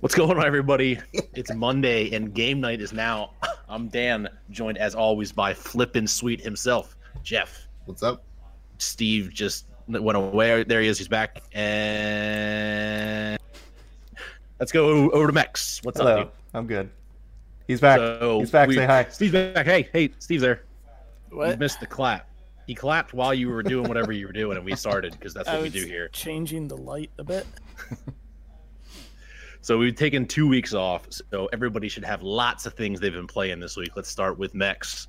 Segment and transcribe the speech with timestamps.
[0.00, 0.98] What's going on, everybody?
[1.34, 3.30] It's Monday and game night is now.
[3.68, 7.68] I'm Dan, joined as always by Flippin' Sweet himself, Jeff.
[7.84, 8.24] What's up?
[8.78, 10.64] Steve just went away.
[10.64, 10.98] There he is.
[10.98, 11.40] He's back.
[11.52, 13.38] And
[14.58, 15.78] let's go over to Mex.
[15.84, 16.16] What's Hello.
[16.22, 16.32] up, dude?
[16.54, 16.90] I'm good.
[17.68, 17.98] He's back.
[17.98, 18.68] So He's back.
[18.68, 19.06] we- Say hi.
[19.10, 19.64] Steve's back.
[19.66, 20.64] Hey, hey, Steve's there.
[21.30, 21.58] You What?
[21.60, 22.28] missed the clap.
[22.66, 25.48] He clapped while you were doing whatever you were doing, and we started because that's
[25.48, 26.08] I what we do here.
[26.08, 27.46] Changing the light a bit.
[29.60, 33.26] So we've taken two weeks off, so everybody should have lots of things they've been
[33.26, 33.90] playing this week.
[33.96, 35.08] Let's start with Mex.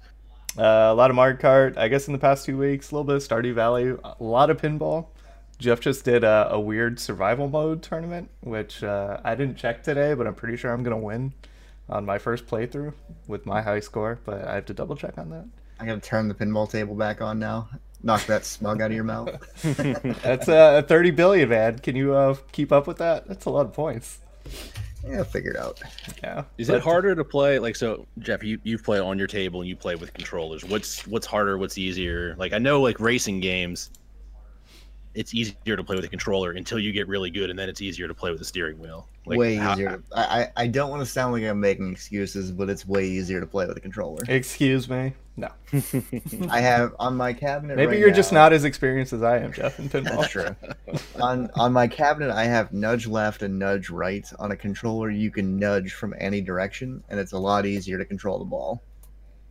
[0.58, 1.78] Uh, a lot of Mario Kart.
[1.78, 4.50] I guess in the past two weeks, a little bit of Stardew Valley, a lot
[4.50, 5.08] of pinball.
[5.59, 10.14] Jeff just did a, a weird survival mode tournament, which uh, I didn't check today,
[10.14, 11.34] but I'm pretty sure I'm gonna win
[11.88, 12.94] on my first playthrough
[13.28, 14.20] with my high score.
[14.26, 15.45] But I have to double check on that.
[15.80, 17.70] I gotta turn the pinball table back on now.
[18.02, 19.30] Knock that smug out of your mouth.
[20.23, 21.80] That's uh, 30 billion, man.
[21.80, 23.28] Can you uh, keep up with that?
[23.28, 24.20] That's a lot of points.
[25.08, 25.80] Yeah, figure it out.
[26.21, 26.44] Yeah.
[26.58, 28.44] Is But- it harder to play like so, Jeff?
[28.44, 30.66] You you play on your table and you play with controllers.
[30.66, 31.58] What's what's harder?
[31.58, 32.36] What's easier?
[32.38, 33.91] Like I know like racing games,
[35.16, 37.82] it's easier to play with a controller until you get really good, and then it's
[37.82, 39.08] easier to play with a steering wheel.
[39.26, 40.04] Like, way easier.
[40.16, 43.40] I, I I don't want to sound like I'm making excuses, but it's way easier
[43.40, 44.24] to play with a controller.
[44.28, 45.14] Excuse me.
[45.36, 45.50] No.
[46.50, 47.78] I have on my cabinet.
[47.78, 50.22] Maybe right you're just not as experienced as I am, Jeff, in pinball.
[50.22, 50.56] That's true.
[51.22, 54.28] on on my cabinet, I have nudge left and nudge right.
[54.40, 58.06] On a controller, you can nudge from any direction, and it's a lot easier to
[58.06, 58.84] control the ball.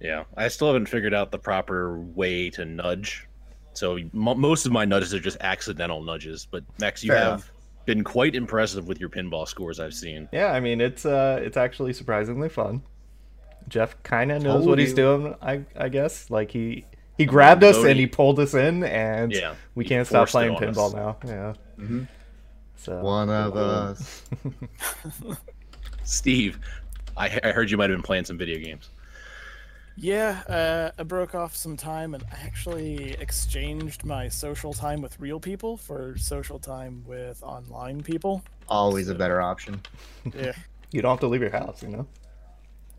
[0.01, 3.27] Yeah, I still haven't figured out the proper way to nudge.
[3.78, 6.46] So m- most of my nudges are just accidental nudges.
[6.50, 7.52] But Max, you Fair have enough.
[7.86, 9.78] been quite impressive with your pinball scores.
[9.80, 10.28] I've seen.
[10.32, 12.82] Yeah, I mean it's uh it's actually surprisingly fun.
[13.68, 14.96] Jeff kind of knows Told what he's you.
[14.96, 16.28] doing, I I guess.
[16.30, 16.84] Like he
[17.16, 17.90] he grabbed us Bodhi.
[17.90, 20.76] and he pulled us in, and Yeah, we can't stop playing on us.
[20.76, 21.16] pinball now.
[21.24, 21.54] Yeah.
[21.78, 22.08] Mhm.
[22.76, 24.22] So One of us.
[26.04, 26.58] Steve,
[27.16, 28.88] I, I heard you might have been playing some video games.
[30.00, 35.40] Yeah, uh, I broke off some time and actually exchanged my social time with real
[35.40, 38.42] people for social time with online people.
[38.68, 39.80] Always a better option.
[40.33, 40.52] Yeah.
[40.92, 42.06] you don't have to leave your house, you know.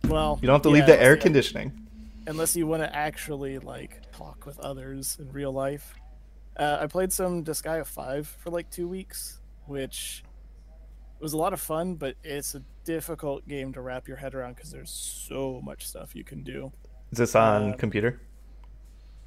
[0.10, 1.88] Well, You don't have to yeah, leave the air you- conditioning.
[2.28, 5.94] unless you want to actually like talk with others in real life.
[6.58, 10.24] Uh, I played some Disgaea 5 for like two weeks, which
[11.22, 14.56] was a lot of fun, but it's a difficult game to wrap your head around
[14.58, 16.74] because there's so much stuff you can do.
[17.12, 18.20] Is this on Uh, computer?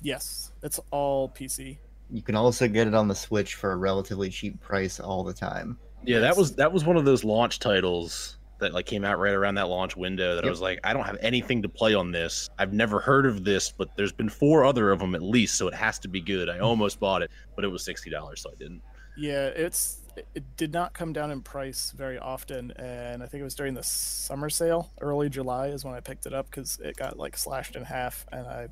[0.03, 1.79] Yes, it's all PC.
[2.11, 5.33] You can also get it on the Switch for a relatively cheap price all the
[5.33, 5.79] time.
[6.05, 9.33] Yeah, that was that was one of those launch titles that like came out right
[9.35, 12.13] around that launch window that I was like, I don't have anything to play on
[12.13, 12.49] this.
[12.59, 15.67] I've never heard of this, but there's been four other of them at least, so
[15.67, 16.49] it has to be good.
[16.49, 18.83] I almost bought it, but it was sixty dollars, so I didn't.
[19.17, 20.02] Yeah, it's
[20.35, 23.75] it did not come down in price very often, and I think it was during
[23.75, 27.37] the summer sale, early July is when I picked it up because it got like
[27.37, 28.69] slashed in half, and I,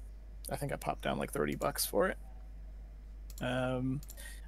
[0.50, 2.18] I think I popped down like thirty bucks for it.
[3.40, 4.00] Um,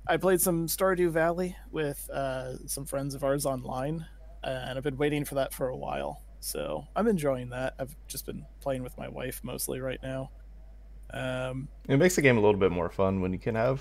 [0.06, 4.06] I played some Stardew Valley with uh, some friends of ours online,
[4.42, 6.22] and I've been waiting for that for a while.
[6.40, 7.74] So I'm enjoying that.
[7.78, 10.30] I've just been playing with my wife mostly right now.
[11.12, 13.80] Um, It makes the game a little bit more fun when you can have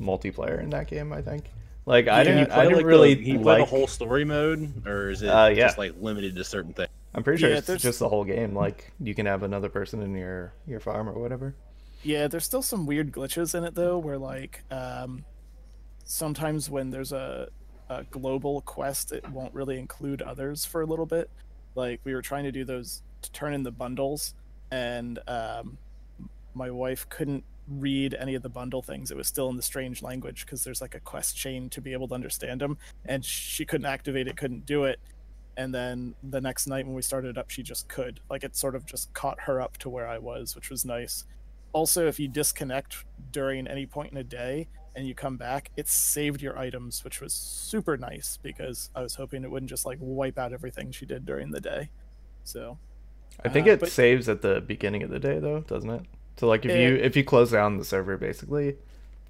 [0.00, 1.12] multiplayer in that game.
[1.12, 1.50] I think.
[1.84, 3.58] Like I didn't, you I didn't like really the, he play like.
[3.58, 5.66] the whole story mode, or is it Uh, yeah.
[5.66, 6.88] just like limited to certain things?
[7.14, 8.54] I'm pretty sure Yeah, it's there's- just the whole game.
[8.54, 11.54] Like you can have another person in your your farm or whatever.
[12.04, 15.24] Yeah, there's still some weird glitches in it though, where like um,
[16.04, 17.48] sometimes when there's a,
[17.88, 21.30] a global quest, it won't really include others for a little bit.
[21.74, 24.34] Like we were trying to do those to turn in the bundles,
[24.70, 25.78] and um,
[26.54, 27.44] my wife couldn't
[27.80, 29.10] read any of the bundle things.
[29.10, 31.92] It was still in the strange language because there's like a quest chain to be
[31.92, 34.98] able to understand them, and she couldn't activate it, couldn't do it.
[35.56, 38.20] And then the next night when we started up, she just could.
[38.30, 41.24] Like it sort of just caught her up to where I was, which was nice
[41.74, 45.88] also if you disconnect during any point in a day and you come back it
[45.88, 49.96] saved your items which was super nice because i was hoping it wouldn't just like
[49.98, 51.88] wipe out everything she did during the day
[52.44, 52.76] so
[53.42, 56.02] I think Uh, it but- saves at the beginning of the day though, doesn't it?
[56.38, 58.76] So like if you if you close down the server, basically,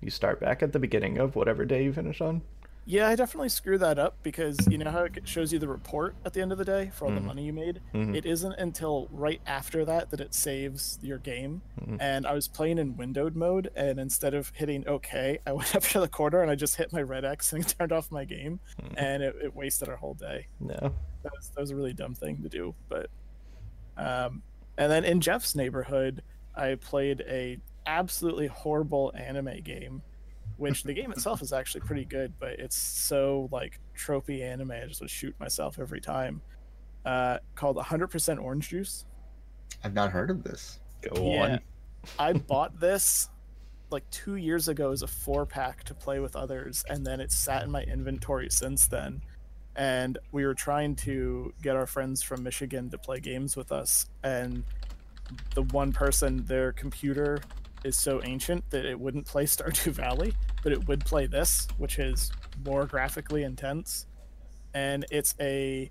[0.00, 2.42] you start back at the beginning of whatever day you finish on.
[2.84, 6.16] yeah i definitely screw that up because you know how it shows you the report
[6.24, 7.14] at the end of the day for all Mhm.
[7.14, 8.16] the money you made Mhm.
[8.16, 11.98] it isn't until right after that that it saves your game Mhm.
[12.00, 15.84] and i was playing in windowed mode and instead of hitting ok i went up
[15.84, 18.58] to the corner and i just hit my red x and turned off my game
[18.82, 18.94] Mhm.
[18.96, 20.74] and it, it wasted our whole day No.
[21.22, 23.08] that was, that was a really dumb thing to do but
[23.96, 24.42] um
[24.76, 26.20] and then in jeff's neighborhood
[26.54, 30.02] i played a absolutely horrible anime game
[30.58, 34.70] which the game itself is actually pretty good, but it's so like tropey anime.
[34.70, 36.40] I just would shoot myself every time.
[37.04, 39.04] Uh, called 100% Orange Juice.
[39.82, 40.78] I've not heard of this.
[41.00, 41.42] Go Yeah.
[41.44, 41.60] on.
[42.18, 43.28] I bought this
[43.90, 47.34] like two years ago as a four pack to play with others, and then it's
[47.34, 49.20] sat in my inventory since then.
[49.74, 54.06] And we were trying to get our friends from Michigan to play games with us,
[54.22, 54.62] and
[55.54, 57.40] the one person, their computer
[57.84, 61.98] is so ancient that it wouldn't play Stardew Valley, but it would play this, which
[61.98, 62.30] is
[62.64, 64.06] more graphically intense.
[64.74, 65.90] And it's a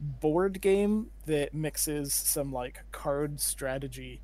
[0.00, 4.20] board game that mixes some like card strategy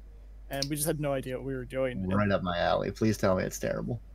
[0.50, 1.98] and we just had no idea what we were doing.
[1.98, 2.90] And Right up my alley.
[2.90, 4.00] Please tell me it's terrible.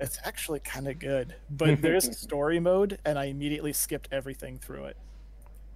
[0.00, 4.86] It's actually kind of good, but there's story mode, and I immediately skipped everything through
[4.86, 4.96] it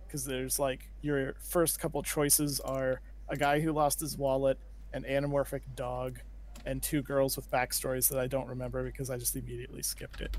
[0.06, 4.58] because there's like your first couple choices are a guy who lost his wallet,
[4.92, 6.18] an anamorphic dog,
[6.66, 10.36] and two girls with backstories that I don't remember because I just immediately skipped it.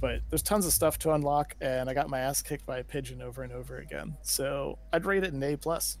[0.00, 2.84] But there's tons of stuff to unlock, and I got my ass kicked by a
[2.84, 4.16] pigeon over and over again.
[4.22, 5.98] So I'd rate it an A plus.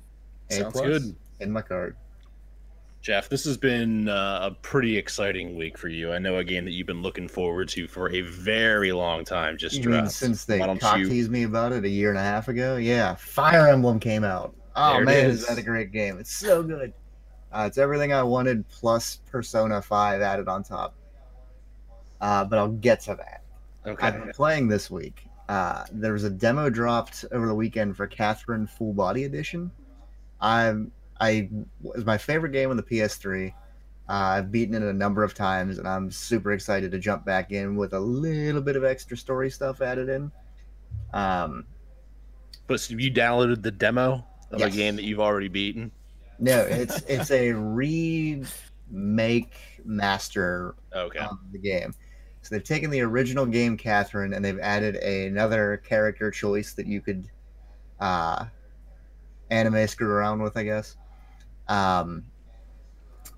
[0.50, 1.16] A Sounds plus good.
[1.40, 1.96] In my card.
[3.00, 6.12] Jeff, this has been uh, a pretty exciting week for you.
[6.12, 9.58] I know a game that you've been looking forward to for a very long time.
[9.58, 12.08] Just You mean since they Why don't cock you- teased me about it a year
[12.08, 12.76] and a half ago?
[12.76, 14.54] Yeah, Fire Emblem came out.
[14.76, 15.42] Oh There man, is.
[15.42, 16.18] is that a great game?
[16.18, 16.92] It's so good.
[17.52, 20.94] Uh, it's everything I wanted plus Persona 5 added on top.
[22.20, 23.42] Uh, but I'll get to that.
[23.86, 24.06] Okay.
[24.06, 25.28] I've been playing this week.
[25.48, 29.70] Uh, there was a demo dropped over the weekend for Catherine Full Body Edition.
[30.40, 30.90] I'm
[31.20, 31.48] I
[31.82, 33.48] was my favorite game on the PS3.
[34.08, 37.52] Uh, I've beaten it a number of times, and I'm super excited to jump back
[37.52, 40.32] in with a little bit of extra story stuff added in.
[41.12, 41.66] Um,
[42.66, 44.74] But so you downloaded the demo of Yes.
[44.74, 45.90] a game that you've already beaten.
[46.38, 49.54] no, it's it's a remake
[49.84, 51.18] master Okay.
[51.20, 51.94] of the game.
[52.42, 57.00] So they've taken the original game Catherine and they've added another character choice that you
[57.00, 57.26] could
[58.00, 58.44] uh,
[59.50, 60.96] anime screw around with, I guess.
[61.68, 62.24] Um,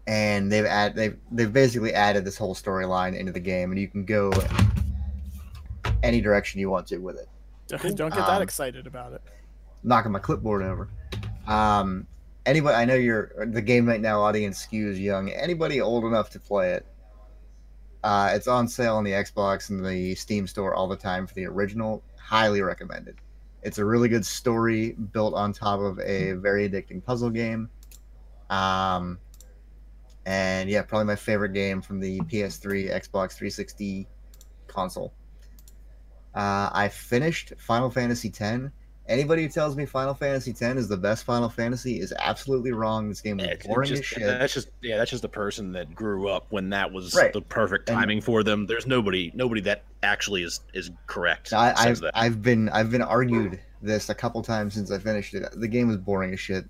[0.08, 3.86] and they've add they've they've basically added this whole storyline into the game, and you
[3.88, 4.32] can go
[6.02, 7.28] any direction you want to with it.
[7.68, 9.22] Don't get that Um, excited about it.
[9.86, 10.90] Knocking my clipboard over.
[11.46, 12.06] Um,
[12.44, 15.30] anybody, I know you're the game right now audience skews young.
[15.30, 16.86] Anybody old enough to play it?
[18.02, 21.34] Uh, it's on sale on the Xbox and the Steam store all the time for
[21.34, 22.02] the original.
[22.18, 23.16] Highly recommended.
[23.62, 27.70] It's a really good story built on top of a very addicting puzzle game.
[28.50, 29.18] Um,
[30.24, 34.08] and yeah, probably my favorite game from the PS3, Xbox 360
[34.66, 35.12] console.
[36.34, 38.70] Uh, I finished Final Fantasy X.
[39.08, 43.08] Anybody who tells me Final Fantasy X is the best Final Fantasy is absolutely wrong.
[43.08, 44.22] This game is It's boring just, as shit.
[44.22, 47.32] That's just yeah, that's just the person that grew up when that was Right.
[47.32, 48.66] the perfect And- timing for them.
[48.66, 51.52] There's nobody nobody that actually is is correct.
[51.52, 52.10] I, I've, that.
[52.14, 55.44] I've been I've been argued this a couple times since I finished it.
[55.54, 56.64] The game is boring as shit.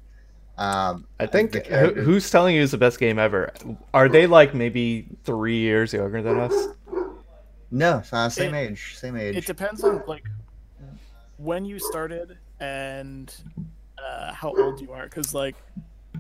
[0.59, 3.53] Um, I think who, character- who's telling you is the best game ever?
[3.95, 6.55] Are they like maybe three years younger than us?
[7.71, 9.37] no, uh, same It- age, same age.
[9.37, 10.25] It depends on like
[11.37, 13.35] when you started and
[13.99, 15.57] uh, how old you are, because like,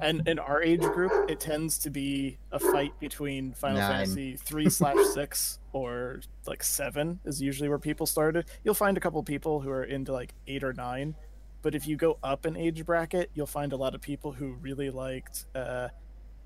[0.00, 3.90] and in our age group, it tends to be a fight between Final Nine.
[3.90, 8.46] Fantasy three slash six or like seven is usually where people started.
[8.62, 11.14] You'll find a couple people who are into like eight or nine,
[11.62, 14.52] but if you go up an age bracket, you'll find a lot of people who
[14.60, 15.46] really liked.
[15.54, 15.88] Uh,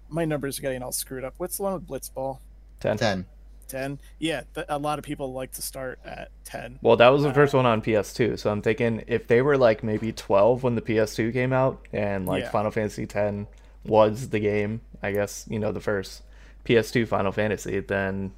[0.09, 1.35] my numbers are getting all screwed up.
[1.39, 2.39] What's the one with Blitzball?
[2.81, 2.97] Ten.
[2.97, 3.27] Ten.
[3.71, 7.23] 10 yeah th- a lot of people like to start at 10 Well, that was
[7.23, 10.75] the first one on PS2, so I'm thinking if they were like maybe 12 when
[10.75, 12.51] the PS2 came out, and like Yeah.
[12.51, 13.47] Final Fantasy 10
[13.85, 16.23] was the game, I guess you know the first
[16.65, 18.33] PS2 Final Fantasy, then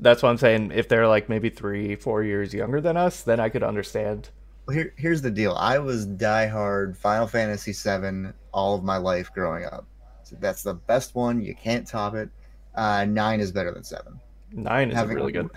[0.00, 0.70] that's what I'm saying.
[0.74, 4.28] If they're like maybe three, four years younger than us, then I could understand.
[4.66, 5.54] Well, here, here's the deal.
[5.54, 9.86] I was diehard Final Fantasy 7 all of my life growing up.
[10.24, 11.40] So that's the best one.
[11.40, 12.28] You can't top it.
[12.74, 14.20] Uh, nine is better than seven.
[14.52, 15.50] Nine is Having- really good.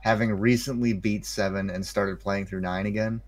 [0.00, 3.20] Having recently beat seven and started playing through nine again,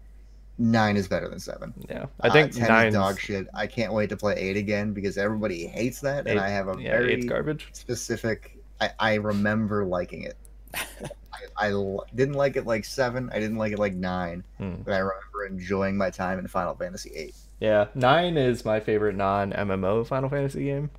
[0.58, 1.74] nine is better than seven.
[1.88, 3.48] Yeah, I think uh, 10 nine is dog shit.
[3.52, 6.76] I can't wait to play eight again because everybody hates that, and I have a
[6.80, 7.68] Yeah, very garbage.
[7.72, 8.56] specific.
[8.80, 10.36] I, I remember liking it.
[11.56, 11.70] I
[12.14, 13.28] didn't like it like seven.
[13.32, 14.76] I didn't like it like nine, Hmm.
[14.84, 17.34] but I remember enjoying my time in Final Fantasy eight.
[17.60, 20.90] Yeah, nine is my favorite non MMO Final Fantasy game.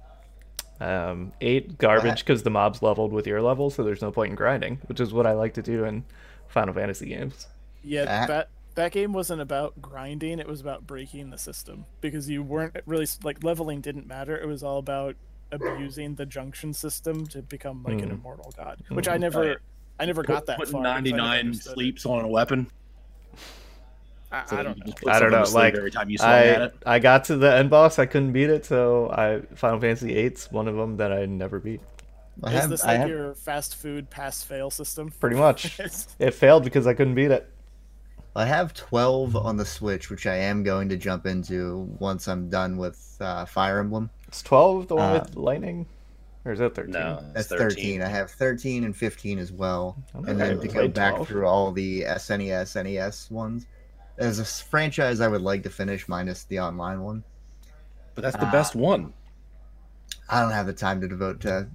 [0.82, 4.36] Um, eight garbage because the mobs leveled with your level, so there's no point in
[4.36, 6.06] grinding, which is what I like to do in
[6.48, 7.48] Final Fantasy games.
[7.84, 12.30] Yeah, That- that that game wasn't about grinding; it was about breaking the system because
[12.30, 14.38] you weren't really like leveling didn't matter.
[14.38, 15.16] It was all about
[15.52, 18.14] abusing the junction system to become like an Mm.
[18.20, 19.22] immortal god, which I Mm.
[19.22, 19.58] never, Right.
[20.00, 20.82] I never Put- got that putting far.
[20.84, 21.74] because 99 understood it.
[21.74, 22.68] sleeps on a weapon.
[24.32, 24.94] I, so I don't know.
[25.08, 26.76] I don't know, like, every time you swung at I it.
[26.86, 27.98] I got to the end boss.
[28.00, 31.60] I couldn't beat it, so I Final Fantasy VIII's one of them that I never
[31.60, 31.82] beat.
[32.44, 35.12] I Is have, this I like have, your fast food pass fail system?
[35.20, 35.80] Pretty much.
[36.20, 37.50] It failed because I couldn't beat it.
[38.36, 42.50] I have 12 on the Switch, which I am going to jump into once I'm
[42.50, 44.10] done with uh, Fire Emblem.
[44.28, 45.88] It's twelve the one Uh, with lightning,
[46.46, 46.92] or is that thirteen?
[47.02, 48.02] No, That's it's 13.
[48.02, 49.98] I have 13 and 15 as well.
[50.16, 51.28] Okay, and then to go back 12.
[51.28, 53.68] through all the SNES, NES ones.
[54.20, 57.24] As a franchise, I would like to finish minus the online one.
[58.16, 58.52] But that's the Ah.
[58.52, 59.14] best one.
[60.30, 61.68] I don't have the time to devote to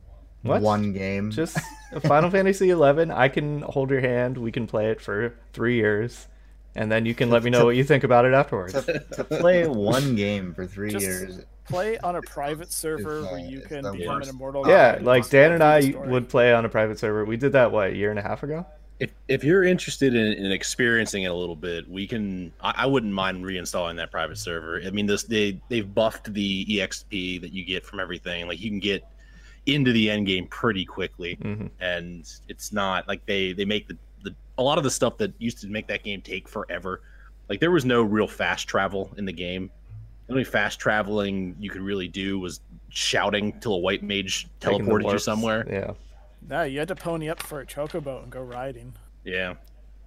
[0.42, 0.60] What?
[0.62, 1.30] one game.
[1.30, 1.58] Just
[2.02, 3.10] Final Fantasy eleven.
[3.10, 4.36] I can hold your hand.
[4.36, 6.28] We can play it for three years,
[6.74, 8.74] and then you can let me know what you think about it afterwards.
[8.84, 11.40] to, to play one game for three Just- years.
[11.66, 14.28] play on a private server It's, where uh, you can become worst.
[14.28, 14.68] an immortal.
[14.68, 16.08] Yeah, like Dan and I story.
[16.10, 17.24] would play on a private server.
[17.24, 18.66] We did that what a year and a half ago.
[19.00, 22.52] If if you're interested in, in experiencing it a little bit, we can.
[22.60, 24.80] I, I wouldn't mind reinstalling that private server.
[24.84, 28.46] I mean, this they they've buffed the exp that you get from everything.
[28.46, 29.04] Like you can get
[29.66, 33.96] into the end game pretty quickly, hmm and it's not like they they make the,
[34.22, 37.00] the a lot of the stuff that used to make that game take forever.
[37.48, 39.70] Like there was no real fast travel in the game.
[40.26, 45.12] The only fast traveling you could really do was shouting till a white mage teleported
[45.12, 45.66] you somewhere.
[45.70, 45.92] Yeah.
[46.48, 48.92] No, you had to pony up for a chocobo and go riding.
[49.24, 49.54] Yeah.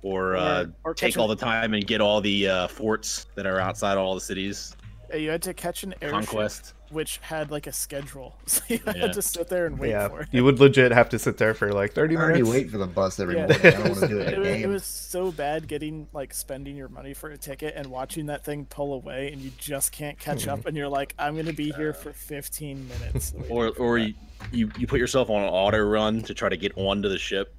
[0.03, 3.59] Or, uh, or take all the time and get all the uh, forts that are
[3.59, 4.75] outside all the cities.
[5.13, 6.73] You had to catch an airship, Conquest.
[6.91, 8.97] Which had like a schedule, so you Yeah.
[8.97, 10.07] had to sit there and wait yeah.
[10.07, 10.29] for it.
[10.31, 12.57] You would legit have to sit there for like thirty I already minutes.
[12.57, 13.47] wait for the bus every Yeah.
[13.47, 13.65] morning.
[13.65, 16.33] I don't want to do it It in was, it was so bad getting like
[16.33, 19.91] spending your money for a ticket and watching that thing pull away, and you just
[19.91, 20.51] can't catch Hmm.
[20.51, 23.33] up, and you're like, I'm gonna be here for 15 minutes.
[23.49, 24.13] Or or you,
[24.51, 27.53] you, you put yourself on an auto run to try to get onto the ship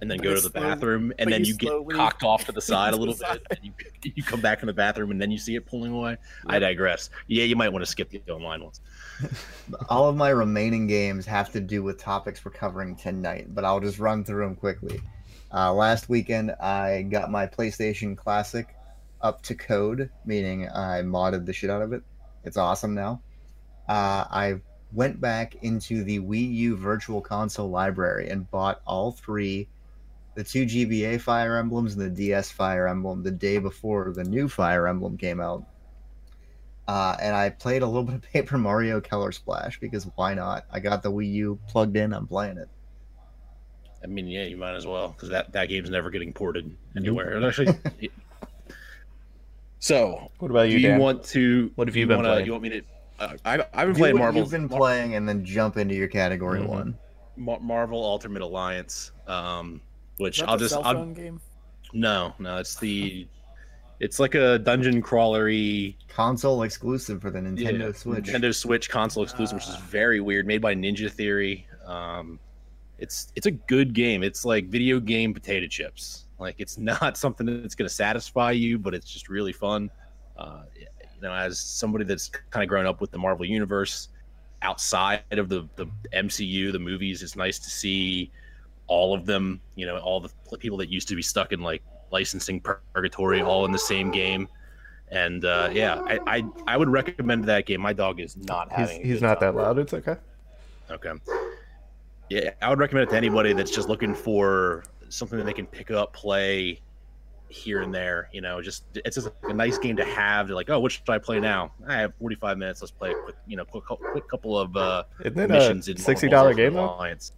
[0.00, 2.22] and then But go to the slow- bathroom and then you you get slowly- cocked
[2.22, 3.72] off to the side a little bit and you,
[4.16, 6.16] you come back from the bathroom and then you see it pulling away.
[6.46, 7.10] I digress.
[7.26, 8.80] Yeah, you might want to skip the online ones.
[9.88, 13.80] All of my remaining games have to do with topics we're covering tonight, but I'll
[13.80, 15.00] just run through them quickly.
[15.52, 18.68] Uh, last weekend, I got my PlayStation Classic
[19.22, 22.02] up to code, meaning I modded the shit out of it.
[22.44, 23.20] It's awesome now.
[23.88, 24.60] Uh, I
[24.92, 29.68] went back into the Wii U Virtual Console library and bought all three
[30.38, 34.48] the two GBA Fire Emblems and the DS Fire Emblem the day before the new
[34.48, 35.64] Fire Emblem came out.
[36.86, 40.64] Uh, and I played a little bit of Paper Mario Color Splash because why not?
[40.70, 42.12] I got the Wii U plugged in.
[42.12, 42.68] I'm playing it.
[44.04, 47.30] I mean, yeah, you might as well because that, that game's never getting ported anywhere.
[47.34, 48.12] And actually, it-
[49.80, 50.74] so What about you?
[50.76, 51.00] do you, you Dan?
[51.00, 51.72] want to?
[51.74, 52.46] What have you you been wanna- playing?
[52.46, 52.82] You want me to?
[53.18, 54.40] Uh, I, I've been Do playing Marvel.
[54.42, 56.68] You've been playing, and then jump into your category Mhm.
[56.68, 56.98] one.
[57.36, 59.80] Marvel Ultimate Alliance, um,
[60.18, 61.40] which Is that I'll the just I'll, game.
[61.92, 63.26] no no it's the
[64.00, 68.24] it's like a dungeon crawlery Console exclusive for the Nintendo yeah, Switch.
[68.26, 69.82] Nintendo Switch console exclusive, which is Ah.
[69.88, 71.66] very weird, made by Ninja Theory.
[71.84, 72.38] Um,
[72.98, 74.22] it's it's a good game.
[74.22, 76.26] It's like video game potato chips.
[76.38, 79.90] Like it's not something that's going to satisfy you, but it's just really fun.
[80.36, 80.86] Uh, you
[81.22, 84.10] know, as somebody that's kind of grown up with the Marvel universe
[84.62, 88.30] outside of the the MCU, the movies, it's nice to see
[88.88, 89.60] all of them.
[89.76, 93.64] You know, all the people that used to be stuck in like licensing purgatory, all
[93.64, 94.48] in the same game.
[95.10, 97.80] And uh, yeah, I, I I would recommend that game.
[97.80, 99.02] My dog is not He's, having.
[99.02, 99.78] a he's not that loud.
[99.78, 100.16] It's okay.
[100.90, 101.12] Okay.
[102.28, 105.66] Yeah, I would recommend it to anybody that's just looking for something that they can
[105.66, 106.80] pick up, play
[107.48, 108.28] here and there.
[108.32, 110.46] You know, just it's just a nice game to have.
[110.46, 111.72] They're like, oh, which should I play now?
[111.86, 112.82] I have 45 minutes.
[112.82, 115.92] Let's play a quick, you know, quick, quick couple of uh, Isn't it missions a
[115.92, 116.94] in sixty dollar game though?
[116.96, 117.32] Alliance.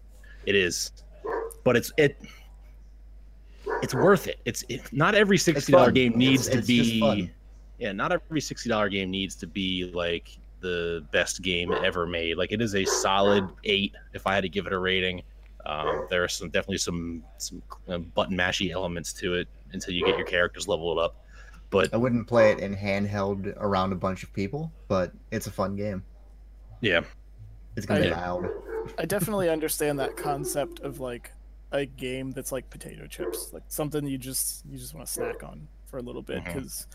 [0.46, 0.90] It is,
[1.64, 2.20] but it's it.
[3.82, 4.40] It's worth it.
[4.44, 7.30] It's it, not every sixty dollar game needs It's- to it's be.
[7.78, 12.36] Yeah, not every sixty dollar game needs to be like the best game ever made.
[12.36, 15.22] Like it is a solid eight if I had to give it a rating.
[15.64, 20.04] Um, there are some definitely some some uh, button mashy elements to it until you
[20.04, 21.24] get your characters leveled up.
[21.70, 25.50] But I wouldn't play it in handheld around a bunch of people, but it's a
[25.52, 26.02] fun game.
[26.80, 27.02] yeah,
[27.76, 28.46] It's gonna be loud.
[28.98, 31.30] I definitely understand that concept of like
[31.72, 35.42] a game that's like potato chips, like something you just you just want to snack
[35.42, 36.86] on for a little bit because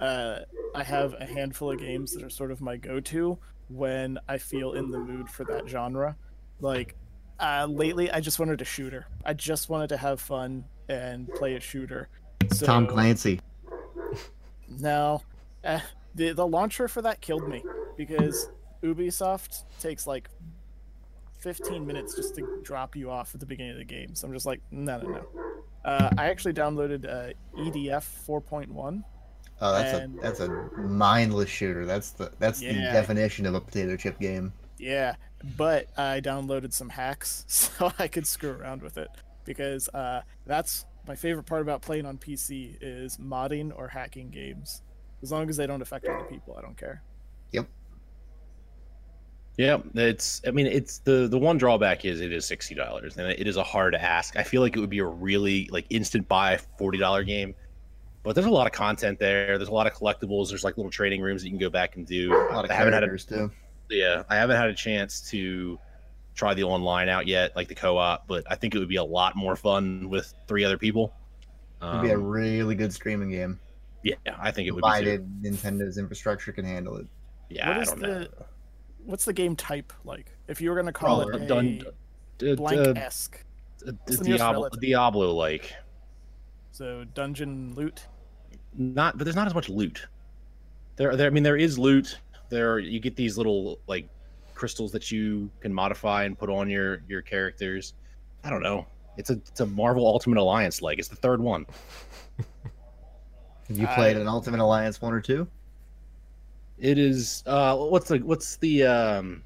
[0.00, 0.40] uh,
[0.74, 3.38] I have a handful of games that are sort of my go-to
[3.68, 6.16] when I feel in the mood for that genre.
[6.60, 6.96] Like
[7.40, 9.06] uh, lately, I just wanted a shooter.
[9.24, 12.08] I just wanted to have fun and play a shooter.
[12.52, 13.40] So, Tom Clancy.
[14.66, 15.22] No,
[15.62, 15.80] uh,
[16.14, 17.62] the the launcher for that killed me
[17.98, 18.50] because
[18.82, 20.30] Ubisoft takes like
[21.44, 24.14] 15 minutes just to drop you off at the beginning of the game.
[24.14, 25.26] So I'm just like, no, no, no.
[25.84, 29.04] Uh, I actually downloaded uh, EDF 4.1.
[29.60, 30.48] Oh, that's And- a that's a
[30.78, 31.84] mindless shooter.
[31.84, 34.52] That's the that's the definition of a potato chip game.
[34.78, 35.14] Yeah,
[35.56, 39.08] but I downloaded some hacks so I could screw around with it
[39.44, 44.80] because uh, that's my favorite part about playing on PC is modding or hacking games.
[45.22, 47.02] As long as they don't affect other people, I don't care.
[49.56, 50.42] Yeah, it's.
[50.46, 53.56] I mean, it's the the one drawback is it is sixty dollars, and it is
[53.56, 54.36] a hard ask.
[54.36, 57.54] I feel like it would be a really like instant buy forty dollar game,
[58.24, 59.56] but there's a lot of content there.
[59.56, 60.48] There's a lot of collectibles.
[60.48, 62.32] There's like little trading rooms that you can go back and do.
[62.34, 63.50] A lot of I haven't had a too.
[63.90, 65.78] yeah, I haven't had a chance to
[66.34, 68.26] try the online out yet, like the co-op.
[68.26, 71.14] But I think it would be a lot more fun with three other people.
[71.80, 73.60] It'd be a Um, really good streaming game.
[74.02, 74.88] yeah, I think it would be.
[74.88, 75.18] Too.
[75.20, 77.06] Provided Nintendo's infrastructure can handle it.
[77.50, 78.26] Yeah, What I don't know.
[79.04, 80.32] What's the game type like?
[80.48, 81.32] If you were going to call Crawler.
[81.34, 81.82] it a Dun-
[82.38, 83.42] d- blank esque,
[83.84, 84.68] d- What's Diablo.
[84.80, 85.74] Diablo like
[86.72, 88.02] so dungeon loot.
[88.76, 90.06] not, but there's not as much loot.
[90.96, 91.26] There, there.
[91.26, 92.18] I mean, there is loot.
[92.50, 94.08] There, you get these little like
[94.54, 97.94] crystals that you can modify and put on your your characters.
[98.44, 98.86] I don't know.
[99.16, 100.98] It's a it's a Marvel Ultimate Alliance like.
[100.98, 101.66] It's the third one.
[103.68, 105.46] Have you I- played an Ultimate Alliance one or two?
[106.78, 107.42] It is.
[107.46, 109.42] Uh, what's the what's the um,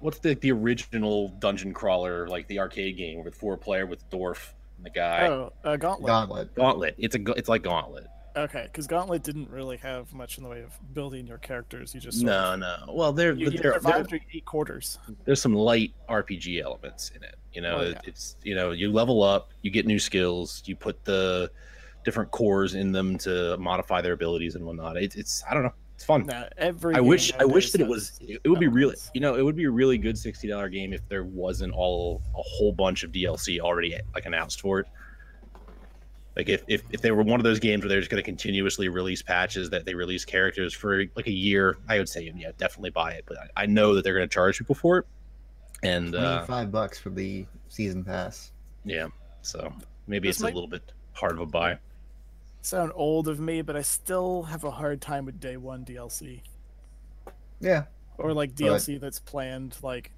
[0.00, 4.52] what's the the original dungeon crawler like the arcade game with four player with Dwarf
[4.76, 6.06] and the guy Oh, uh, Gauntlet.
[6.06, 6.54] Gauntlet.
[6.54, 6.94] Gauntlet.
[6.98, 8.06] It's a it's like Gauntlet.
[8.36, 11.94] Okay, because Gauntlet didn't really have much in the way of building your characters.
[11.94, 12.76] You just sort No, of- no.
[12.92, 14.98] Well, there You, but you there, there survived your eight quarters.
[15.24, 17.36] there's some light RPG elements in it.
[17.52, 18.00] You know, Oh, it- yeah.
[18.04, 21.50] it's you know you level up, you get new skills, you put the
[22.04, 24.96] different cores in them to modify their abilities and whatnot.
[24.98, 25.72] It's it's I don't know.
[25.94, 26.26] It's fun.
[26.26, 29.36] Nah, every I wish I wish that it was it would be really you know
[29.36, 32.72] it would be a really good sixty dollar game if there wasn't all a whole
[32.72, 34.86] bunch of DLC already like announced for it.
[36.36, 38.24] Like if, if, if they were one of those games where they're just going to
[38.26, 42.50] continuously release patches that they release characters for like a year, I would say yeah
[42.58, 43.24] definitely buy it.
[43.26, 45.06] But I, I know that they're going to charge people for it,
[45.84, 48.50] and uh, bucks for the season pass.
[48.84, 49.06] yeah,
[49.42, 49.72] so
[50.08, 51.78] maybe This it's might- a little bit hard of a buy.
[52.64, 56.42] Sound old of me, but I still have a hard time with day one DLC
[57.60, 57.84] Yeah,
[58.18, 60.12] or like But- DLC that's planned like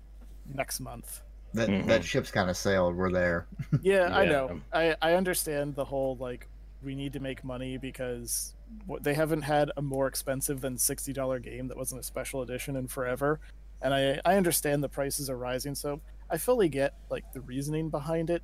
[0.52, 1.22] next month.
[1.54, 1.86] that Mhm.
[1.86, 2.96] that ship's kind of sailed.
[2.96, 3.46] We're there.
[3.82, 4.60] Yeah, I know.
[4.72, 6.48] I I understand the whole like
[6.82, 8.54] we need to make money because
[8.84, 12.42] what they haven't had a more expensive than sixty dollar game that wasn't a special
[12.42, 13.40] edition in forever,
[13.80, 17.88] and I I understand the prices are rising, so I fully get like the reasoning
[17.90, 18.42] behind it.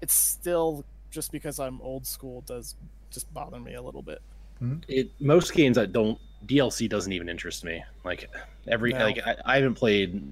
[0.00, 2.76] It's still just because I'm old school does
[3.14, 4.20] just bother me a little bit.
[4.60, 4.76] Hmm?
[4.86, 7.82] it most games that don't DLC doesn't even interest me.
[8.04, 8.30] Like
[8.68, 8.98] every No.
[9.04, 10.22] like I, I haven't played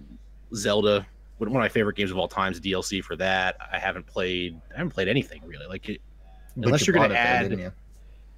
[0.54, 1.06] Zelda.
[1.38, 3.56] One of my favorite games of all time is DLC for that.
[3.72, 4.60] I haven't played.
[4.72, 5.66] I haven't played anything really.
[5.66, 6.00] Like it,
[6.56, 7.72] Unless you you're gonna bought it, though, add- you?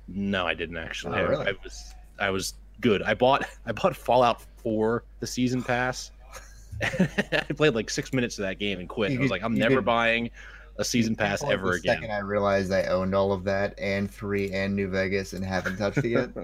[0.08, 1.16] no, I didn't actually.
[1.20, 1.46] Oh, I- really?
[1.48, 3.02] I, was I was good.
[3.02, 6.10] I bought I bought Fallout Four the season pass.
[6.82, 9.12] I played like six minutes of that game and quit.
[9.12, 10.30] You I was like, I'm never could- buying
[10.76, 11.96] a season pass ever the again.
[11.96, 15.76] Second I realized I owned all of that and three and New Vegas and haven't
[15.78, 16.30] touched it yet.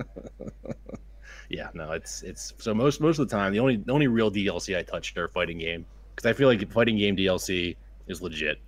[1.51, 4.31] yeah no it's it's so most most of the time the only the only real
[4.31, 8.61] dlc i touched are fighting game because i feel like fighting game dlc is legit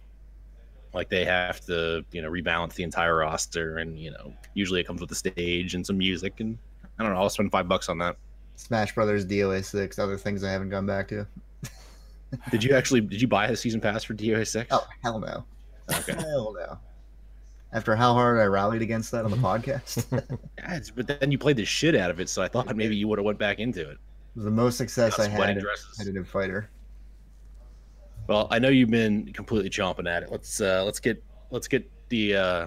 [0.92, 4.84] like they have to you know rebalance the entire roster and you know usually it
[4.84, 6.58] comes with a stage and some music and
[6.98, 8.16] i don't know i'll spend five bucks on that
[8.56, 11.26] Smash Brothers, DOA six, other things I haven't gone back to.
[12.50, 15.44] did you actually did you buy a season pass for doa 6 Oh hell no,
[15.90, 16.78] okay hell no.
[17.72, 20.04] After how hard I rallied against that on the podcast,
[20.58, 23.08] yeah, but then you played the shit out of it so i thought maybe you
[23.08, 23.96] would have went back into it
[24.34, 25.86] was the most success I had sweating in dresses.
[25.96, 26.70] competitive fighter.
[28.28, 30.30] Well, I know you've been completely chomping at it.
[30.30, 32.66] Let's uh let's get let's get the uh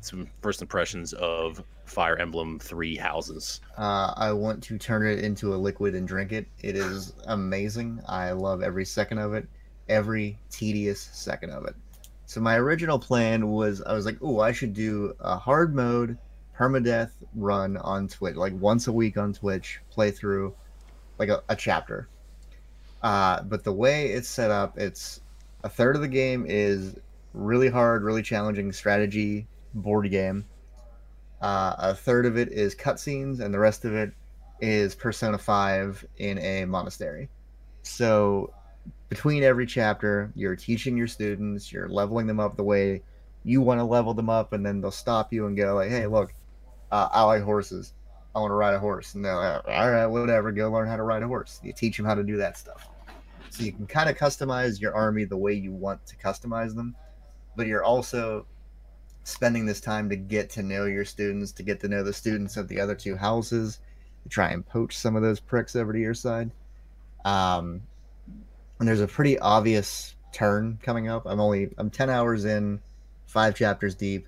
[0.00, 3.60] some first impressions of Fire Emblem Three Houses.
[3.76, 6.46] Uh, I want to turn it into a liquid and drink it.
[6.60, 8.00] It is amazing.
[8.08, 9.46] I love every second of it,
[9.88, 11.76] every tedious second of it.
[12.32, 16.16] So my original plan was I was like, oh, I should do a hard mode
[16.58, 20.54] permadeath run on Twitch, like once a week on Twitch, play through
[21.18, 22.08] like a, a chapter.
[23.02, 25.20] Uh, but the way it's set up, it's
[25.62, 26.96] a third of the game is
[27.34, 30.46] really hard, really challenging strategy board game.
[31.42, 34.10] Uh, a third of it is cutscenes, and the rest of it
[34.58, 37.28] is Persona 5 in a monastery.
[37.82, 38.54] So,
[39.12, 43.02] between every chapter, you're teaching your students, you're leveling them up the way
[43.44, 46.06] you want to level them up, and then they'll stop you and go, like, hey,
[46.06, 46.32] look,
[46.90, 47.92] uh, I like horses.
[48.34, 49.14] I want to ride a horse.
[49.14, 51.60] And they're like, all right, whatever, go learn how to ride a horse.
[51.62, 52.88] You teach them how to do that stuff.
[53.50, 56.96] So you can kind of customize your army the way you want to customize them,
[57.54, 58.46] but you're also
[59.24, 62.56] spending this time to get to know your students, to get to know the students
[62.56, 63.80] of the other two houses,
[64.22, 66.50] to try and poach some of those pricks over to your side.
[67.26, 67.82] Um,
[68.82, 71.22] and there's a pretty obvious turn coming up.
[71.24, 72.80] I'm only I'm ten hours in,
[73.26, 74.26] five chapters deep,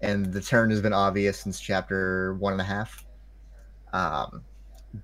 [0.00, 3.06] and the turn has been obvious since chapter one and a half.
[3.92, 4.42] Um,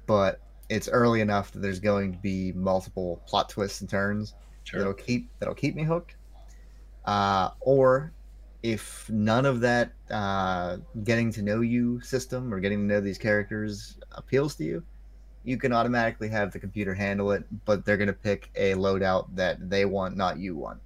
[0.07, 4.35] but it's early enough that there's going to be multiple plot twists and turns
[4.73, 6.17] that'll keep that'll keep me hooked.
[7.05, 8.13] Uh, or
[8.65, 13.17] if none of that uh, getting to know you system or getting to know these
[13.17, 14.83] characters appeals to you,
[15.45, 19.27] you can automatically have the computer handle it, but they're going to pick a loadout
[19.35, 20.81] that they want, not you want.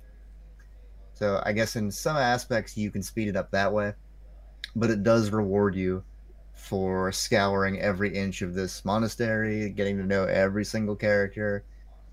[1.14, 3.92] So I guess in some aspects you can speed it up that way,
[4.75, 6.03] but it does reward you
[6.55, 11.64] for scouring every inch of this monastery, getting to know every single character,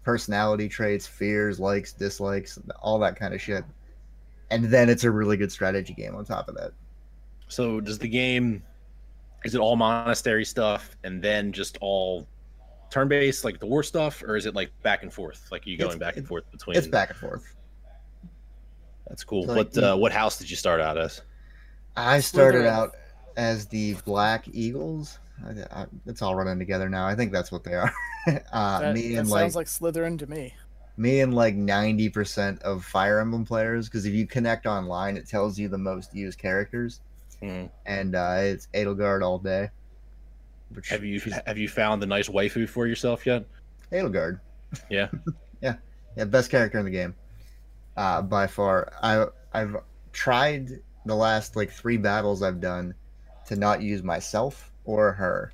[0.04, 3.64] personality traits, fears, likes, dislikes, all that kind of shit.
[4.52, 6.72] And then it's a really good strategy game on top of that.
[7.48, 8.64] So does the game
[9.44, 12.28] is it all monastery stuff and then just all
[12.94, 15.78] turn based like the war stuff or is it like back and forth like you
[15.78, 17.56] going It's- back and forth between It's back and forth.
[19.08, 21.22] that's cool So, what like, uh, what house did you start out as
[21.96, 22.92] I started out
[23.38, 25.20] as the Black Eagles.
[25.46, 27.06] I, I, it's all running together now.
[27.08, 27.92] I think that's what they are.
[28.52, 30.54] uh, That, me that and like, sounds like Slytherin to me.
[30.98, 33.90] me and like ninety percent of Fire Emblem players.
[33.90, 37.02] Because if you connect online, it tells you the most used characters,
[37.44, 37.70] Mhm.
[37.86, 39.70] and uh, it's Edelgard all day.
[40.76, 43.46] Which have you have you found the nice waifu for yourself yet
[43.92, 44.40] Edelgard.
[44.90, 45.10] Yeah.
[45.62, 45.76] yeah,
[46.18, 47.14] yeah, best character in the game,
[47.96, 48.92] uh, by far.
[49.02, 49.78] I I've
[50.12, 50.70] tried
[51.06, 52.96] the last like three battles I've done
[53.48, 55.52] to not use myself or her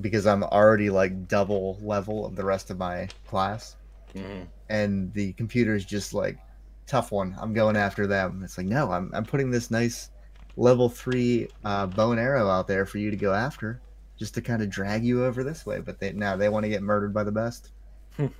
[0.00, 3.76] because I'm already like double level of the rest of my class,
[4.14, 4.46] Mhm.
[4.68, 6.38] and the computer's just like
[6.86, 7.34] tough one.
[7.40, 8.42] I'm going after them.
[8.44, 10.10] It's like no, I'm I'm putting this nice
[10.56, 13.80] level three uh, bow and arrow out there for you to go after,
[14.18, 15.80] just to kind of drag you over this way.
[15.80, 17.72] But they now they want to get murdered by the best.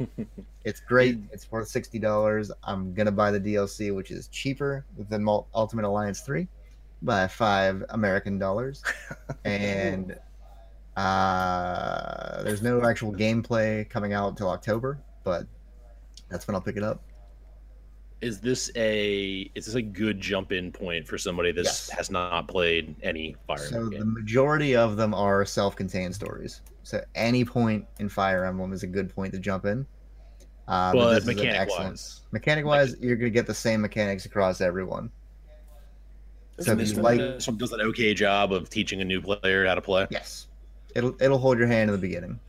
[0.65, 1.19] It's great.
[1.31, 2.51] It's worth sixty dollars.
[2.65, 6.49] I'm gonna buy the DLC, which is cheaper than Ultimate Alliance Three,
[7.03, 8.83] by five American dollars.
[9.45, 10.19] and
[10.97, 15.47] uh, there's no actual gameplay coming out until October, but
[16.29, 17.01] that's when I'll pick it up.
[18.23, 21.91] Is this a is this a good jump in point for somebody that Yes.
[21.91, 23.71] has not played any fire Emblem?
[23.73, 26.63] So Emblem the majority of them are self-contained stories.
[26.83, 29.87] So any point in Fire Emblem is a good point to jump in.
[30.69, 34.61] Uh, but this is an mechanic wise mechanic-wise, you're gonna get the same mechanics across
[34.61, 35.11] everyone.
[36.59, 39.05] So Isn't if this you like- this one does an okay job of teaching a
[39.05, 40.47] new player how to play Yes,
[40.95, 42.41] it'll it'll hold your hand in the beginning.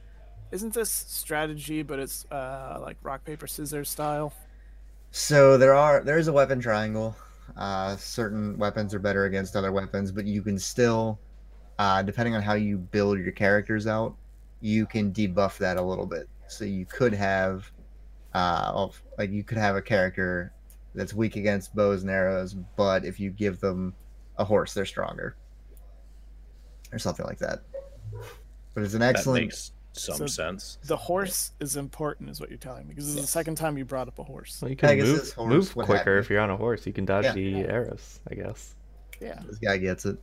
[0.51, 4.31] Isn't this strategy, but it's uh, like rock paper scissors style?
[5.11, 7.15] So there are there is a weapon triangle.
[7.55, 11.19] Uh, certain weapons are better against other weapons, but you can still,
[11.79, 14.15] uh, depending on how you build your characters out,
[14.61, 16.29] you can debuff that a little bit.
[16.47, 17.71] So you could have,
[18.33, 20.53] uh, like you could have a character
[20.93, 23.95] that's weak against bows and arrows, but if you give them
[24.37, 25.35] a horse, they're stronger,
[26.91, 27.63] or something like that.
[28.73, 29.45] But it's an that excellent.
[29.45, 33.15] makes some So- sense The horse is important, is what you're telling me, because this
[33.15, 34.59] is the second time you brought up a horse.
[34.61, 36.19] Well, you can Pegasus, move, horse, move quicker you.
[36.19, 36.85] if you're on a horse.
[36.85, 37.33] You can dodge Yeah.
[37.33, 38.75] the arrows, I guess.
[39.19, 39.39] Yeah.
[39.47, 40.17] This guy gets it.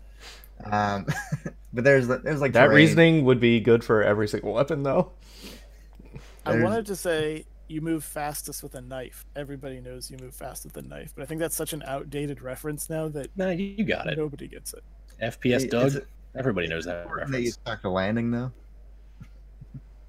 [0.65, 1.07] Um,
[1.73, 2.77] but there's there's like That terrain.
[2.77, 5.13] reasoning would be good for every single weapon, though.
[6.47, 9.25] I wanted to say you move fastest with a knife.
[9.35, 12.43] Everybody knows you move fast with a knife, but I think that's such an outdated
[12.43, 14.85] reference now that no you you got it nobody gets it.
[15.23, 16.05] fps It's doug
[16.37, 18.53] everybody knows that important that you reference to the landing though.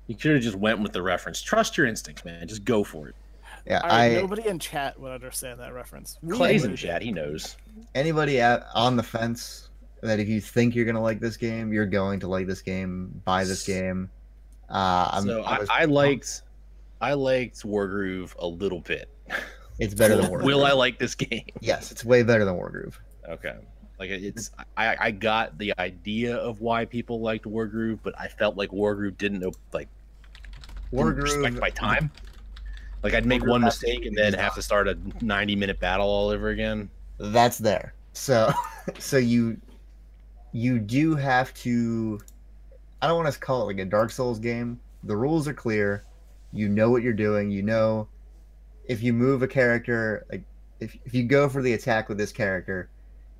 [0.07, 3.07] You should have just went with the reference trust your instincts man just go for
[3.09, 3.15] it
[3.65, 6.19] Yeah, All right, I nobody in chat would understand that reference.
[6.29, 7.57] Clay's in chat he knows
[7.95, 9.69] anybody at, on the fence
[10.01, 13.19] that if you think you're gonna like this game, you're going to like this game.
[13.25, 14.09] Buy this game.
[14.69, 16.41] Uh, I'm, so I I, was- I liked
[17.01, 19.09] i liked wargroove a little bit
[19.79, 20.45] it's better than will, Wargroove.
[20.45, 22.93] will i like this game Yes, it's way better than Wargroove.
[23.29, 23.55] okay
[23.99, 28.57] like it's I, I got the idea of why people liked wargroove but i felt
[28.57, 29.87] like wargroove didn't know like
[30.91, 32.11] didn't respect my time
[33.03, 36.07] like i'd make Wargroove one mistake and then have to start a 90 minute battle
[36.07, 37.93] all over again That's there.
[38.13, 38.51] So,
[38.99, 39.59] so you
[40.51, 42.19] you do have to.
[43.01, 44.79] I don't want to call it like a Dark Souls game.
[45.03, 46.03] The rules are clear.
[46.51, 47.51] You know what you're doing.
[47.51, 48.07] You know
[48.87, 50.43] if you move a character, like
[50.79, 52.89] if if you go for the attack with this character,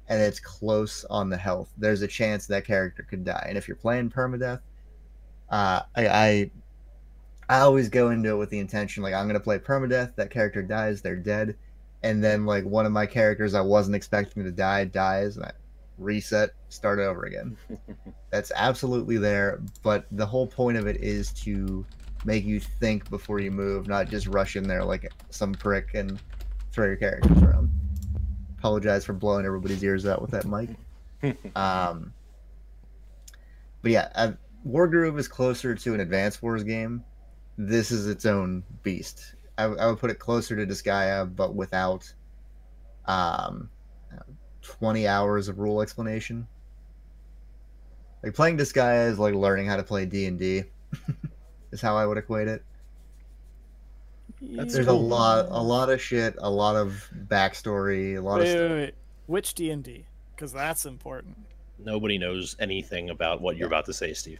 [0.07, 3.45] and it's close on the health, there's a chance that character could die.
[3.47, 4.61] And if you're playing permadeath,
[5.49, 6.51] uh, I, I
[7.47, 10.15] I always go into it with the intention like I'm gonna play permadeath.
[10.15, 11.55] That character dies, they're dead,
[12.03, 15.51] and then like one of my characters I wasn't expecting to die dies, and I
[15.97, 17.57] reset, start over again.
[18.31, 21.85] That's absolutely there, but the whole point of it is to
[22.25, 26.19] make you think before you move, not just rush in there like some prick and
[26.71, 27.69] throw your characters around.
[28.57, 30.69] Apologize for blowing everybody's ears out with that mic.
[31.55, 32.11] um,
[33.81, 34.31] but yeah, uh,
[34.67, 37.03] Wargroove is closer to an Advance Wars game.
[37.57, 39.35] This is its own beast.
[39.57, 42.11] I, I would put it closer to Disgaea, but without
[43.05, 43.69] um,
[44.61, 46.47] 20 hours of rule explanation.
[48.23, 50.63] Like playing Disgaea is like learning how to play D and D.
[51.71, 52.63] Is how I would equate it.
[54.41, 54.95] That's There's cool.
[54.95, 58.65] a lot, a lot of shit, a lot of backstory, a lot Wait, of wait,
[58.67, 58.71] stuff.
[58.71, 58.93] wait.
[59.27, 60.05] Which D and D?
[60.35, 61.35] Because that's important.
[61.77, 64.39] Nobody knows anything about what you're about to say, Steve.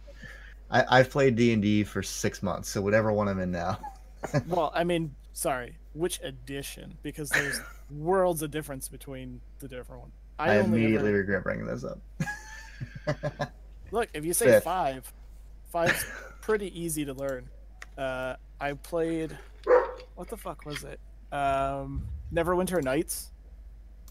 [0.70, 3.78] I, I've played D and D for six months, so whatever one I'm in now.
[4.48, 6.96] well, I mean, sorry, which edition?
[7.02, 10.14] Because there's worlds of difference between the different ones.
[10.38, 11.98] I, only immediately ever- regret bringing this up.
[13.90, 14.64] look if you say Fifth.
[14.64, 15.12] five,
[15.72, 16.04] five's
[16.40, 17.48] pretty easy to learn.
[17.96, 19.36] Uh, I played,
[20.14, 21.00] what the fuck was it?
[21.32, 23.30] Um, Neverwinter Nights.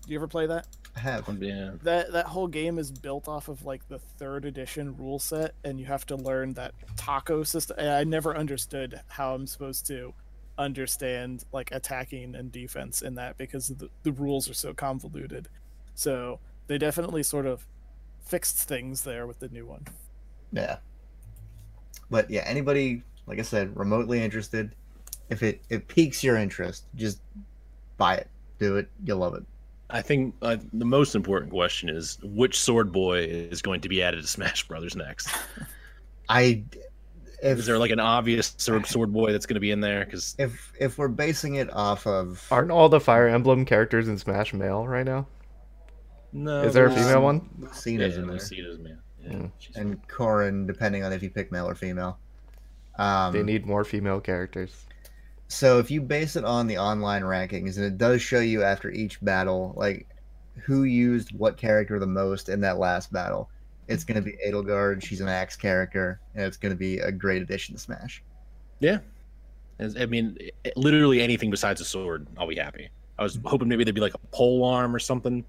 [0.05, 0.67] Do you ever play that?
[0.95, 1.27] I have.
[1.41, 1.71] Yeah.
[1.83, 5.79] That that whole game is built off of like the third edition rule set, and
[5.79, 7.77] you have to learn that THAC0 system.
[7.79, 10.13] I never understood how I'm supposed to
[10.57, 15.49] understand like attacking and defense in that because the, the rules are so convoluted.
[15.95, 17.67] So they definitely sort of
[18.25, 19.85] fixed things there with the new one.
[20.51, 20.77] Yeah.
[22.09, 24.75] But yeah, anybody, like I said, remotely interested,
[25.29, 27.19] if it, it piques your interest, just
[27.97, 28.27] buy it.
[28.59, 28.89] Do it.
[29.03, 29.43] You'll love it.
[29.89, 34.01] I think uh, the most important question is which sword boy is going to be
[34.01, 35.29] added to Smash Brothers next?
[36.27, 36.63] I
[37.43, 40.03] if Is there like an obvious sword, sword boy that's going to be in there?
[40.05, 44.17] Because if if we're basing it off of Aren't all the Fire Emblem characters in
[44.17, 45.27] Smash male right now?
[46.33, 47.47] no, Is there a female one?
[47.61, 48.21] Yeah, in there.
[48.25, 48.99] Lucina's man.
[49.21, 49.51] Yeah, Mm.
[49.75, 52.19] and Corrin, depending on if you pick male or female.
[52.97, 54.85] Um, They need more female characters.
[55.47, 58.89] So if you base it on the online rankings, and it does show you after
[58.89, 60.07] each battle, like
[60.63, 63.49] who used what character the most in that last battle,
[63.87, 65.03] it's going to be Edelgard.
[65.03, 68.23] She's an axe character, and it's going to be a great addition to Smash.
[68.79, 68.99] yeah.
[69.77, 70.37] I mean,
[70.77, 72.87] literally anything besides a sword, I'll be happy.
[73.19, 75.43] I was hoping maybe there'd be like a pole arm or something.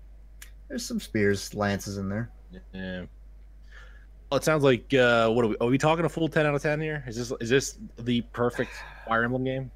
[0.68, 2.28] There's some spears, lances in there.
[2.72, 3.04] Yeah.
[4.30, 5.56] Well, it sounds like uh, what are we?
[5.60, 7.04] Are we talking a full ten out of ten here?
[7.06, 8.72] Is this is this the perfect
[9.06, 9.70] Fire Emblem game?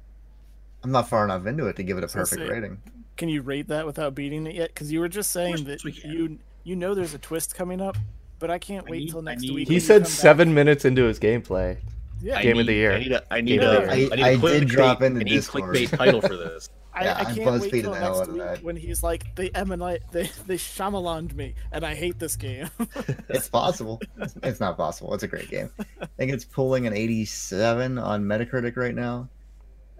[0.83, 2.47] I'm not far enough into it to give it a perfect see.
[2.47, 2.81] rating.
[3.17, 4.69] Can you rate that without beating it yet?
[4.73, 7.97] Because you were just saying that you you know there's a twist coming up,
[8.39, 9.67] but I can't I wait need- till next week.
[9.67, 10.11] He said come back.
[10.11, 11.77] seven minutes into his gameplay.
[12.23, 12.93] Yeah, I Game of the year.
[12.93, 13.23] I need a.
[13.33, 13.85] I need Game of a.
[13.87, 15.75] the I need a I- I clickbait- did drop into I need Discord.
[15.75, 16.69] clickbait title for this.
[16.93, 18.63] I, Yeah, I I'm can't wait till next week that.
[18.63, 22.69] when he's like, they M Night, they they Shyamalaned me, and I hate this game.
[23.29, 23.99] It's possible.
[24.17, 25.13] It's- it's not possible.
[25.13, 25.69] It's a great game.
[26.01, 29.29] I think it's pulling an 87 on Metacritic right now.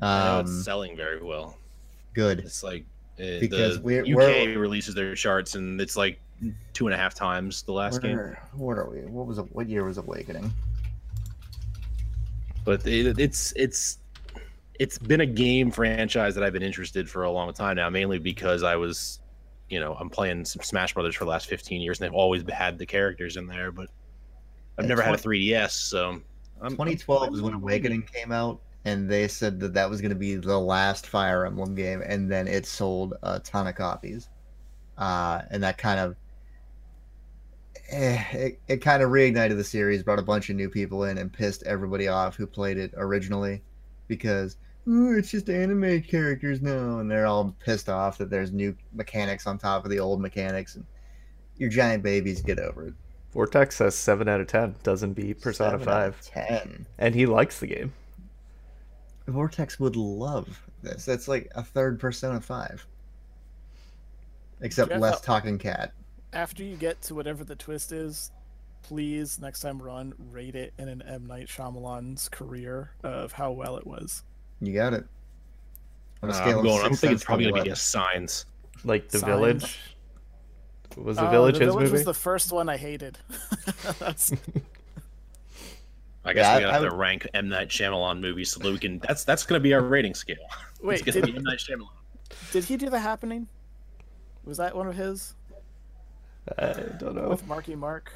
[0.01, 1.57] Um, it's selling very well.
[2.13, 2.39] good.
[2.39, 2.83] It's like
[3.19, 6.19] uh, Because the we're- UK we're- releases their charts, and it's like
[6.73, 8.17] two and a half times the last game.
[8.53, 8.99] What are we?
[9.01, 9.45] What was it?
[9.53, 10.51] What year was Awakening?
[12.63, 13.97] But it, it's it's
[14.79, 18.17] it's been a game franchise that I've been interested for a long time now, mainly
[18.19, 19.19] because I was,
[19.69, 22.43] you know, I'm playing some Smash Brothers for the last 15 years, and they've always
[22.49, 23.89] had the characters in there, but
[24.79, 26.21] I've never had a 3DS, so
[26.61, 30.09] I'm, 2012 is when I'm- Awakening came out, and they said that that was going
[30.09, 34.29] to be the last Fire Emblem game, and then it sold a ton of copies,
[34.97, 36.15] uh, and that kind of
[37.91, 41.17] eh, it, it kind of reignited the series, brought a bunch of new people in,
[41.17, 43.61] and pissed everybody off who played it originally,
[44.07, 48.75] because "Oh, it's just anime characters now, and they're all pissed off that there's new
[48.93, 50.85] mechanics on top of the old mechanics, and
[51.57, 52.93] your giant babies get over it.
[53.31, 54.75] Vortex says seven out of ten.
[54.83, 56.85] Doesn't beat Persona Seven out of Five, ten.
[56.97, 57.93] and he likes the game.
[59.27, 61.05] Vortex would love this.
[61.05, 62.85] That's like a third Persona 5.
[64.61, 65.93] Except Jeff, less uh, talking cat.
[66.33, 68.31] After you get to whatever the twist is,
[68.83, 73.77] please next time run rate it in an M Night Shyamalan's career of how well
[73.77, 74.23] it was.
[74.59, 75.05] You got it.
[76.23, 76.81] On a Uh, scale I'm of going.
[76.85, 77.71] I'm six thinking cents it's probably gonna be 11.
[77.73, 78.45] a signs.
[78.83, 79.29] Like the Signs.
[79.31, 79.79] village.
[80.97, 81.93] Was the Oh, village the his village movie?
[81.93, 83.17] was the first one I hated.
[86.23, 88.19] That's I guess Yeah, we I- gotta I have to would- rank M Night Shyamalan
[88.19, 88.99] movies so that we can.
[88.99, 90.37] That's that's gonna be our rating scale.
[90.81, 91.01] wait.
[91.01, 91.87] it's gonna be Did, M Night Shyamalan.
[92.51, 93.47] did he do the happening?
[94.45, 95.35] Was that one of his
[96.57, 97.29] I don't know.
[97.29, 98.11] with Marky Mark?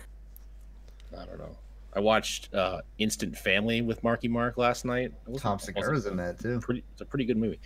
[1.18, 1.56] I don't know.
[1.96, 5.14] I watched uh, Instant Family with Marky Mark last night.
[5.28, 6.60] Wasn't- Tom Segura's in that too.
[6.60, 7.60] pretty it's a pretty good movie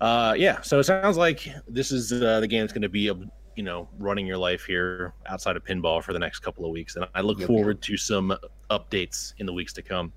[0.00, 3.08] uh yeah so it sounds like this is uh, the game that's going to be
[3.56, 6.96] you know running your life here outside of pinball for the next couple of weeks
[6.96, 7.46] and i look Yep.
[7.48, 8.36] forward to some
[8.70, 10.12] updates in the weeks to come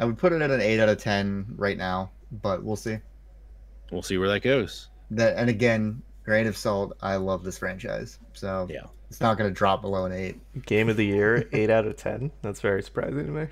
[0.00, 2.98] I would put it at an eight out of ten right now, but we'll see.
[3.90, 6.96] we'll see where that goes That and again, grain of salt.
[7.02, 8.84] I love this franchise, so Yeah.
[9.10, 10.36] it's not going to drop below an eight.
[10.66, 12.30] Game of the year, eight out of ten.
[12.42, 13.46] That's very surprising to me.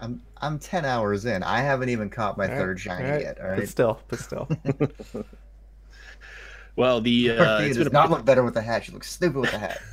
[0.00, 1.44] I'm I'm ten hours in.
[1.44, 3.40] I haven't even caught my All right, third shiny all right, yet.
[3.40, 4.48] All right, But still, but still.
[6.76, 8.84] well the uh, Murphy it's does been a, not look better with the hat.
[8.84, 9.80] She looks stupid with the hat.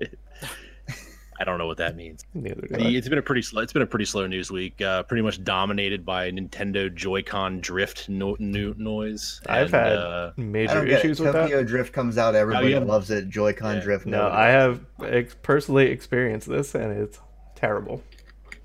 [1.40, 3.86] i don't know what that means The- it's been a pretty slow it's been a
[3.86, 9.40] pretty slow news week uh pretty much dominated by nintendo joy-con drift no, no, noise
[9.46, 11.24] I've and, had uh, major issues it.
[11.24, 11.42] with that.
[11.42, 12.78] Tokyo Drift comes out, everybody yeah.
[12.78, 13.28] loves it.
[13.28, 13.82] Joy-Con Yeah.
[13.82, 14.06] Drift.
[14.06, 17.18] No, I have ex- personally experienced this, and it's
[17.54, 18.02] terrible.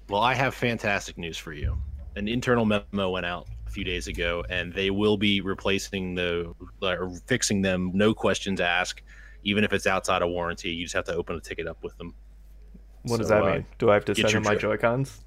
[0.10, 1.78] Well, I have fantastic news for you.
[2.16, 6.52] An internal memo went out a few days ago, and they will be replacing the
[6.82, 9.04] or fixing them, no questions asked,
[9.44, 10.72] even if it's outside of warranty.
[10.72, 12.16] You just have to open a ticket up with them.
[13.04, 13.66] What does that uh, mean?
[13.78, 14.62] Do I have to send your in my drift.
[14.62, 15.20] Joy Cons?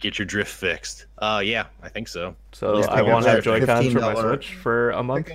[0.00, 1.04] Get your drift fixed.
[1.18, 2.34] Uh, yeah, I think so.
[2.52, 5.30] So I pick up won't have that Joy Cons for my Switch for a month.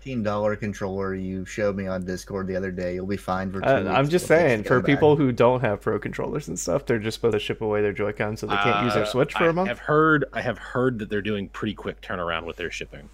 [0.00, 2.94] Pick up that fifteen dollar controller you showed me on Discord the other day.
[2.94, 3.90] You'll be fine for two Uh, weeks.
[3.90, 4.86] I'm just saying, for go back.
[4.86, 7.92] people who don't have pro controllers and stuff, they're just supposed to ship away their
[7.92, 9.70] Joy Cons so they can't use their Uh, Switch for I a month.
[9.70, 10.24] I've heard.
[10.32, 13.08] I have heard that they're doing pretty quick turnaround with their shipping.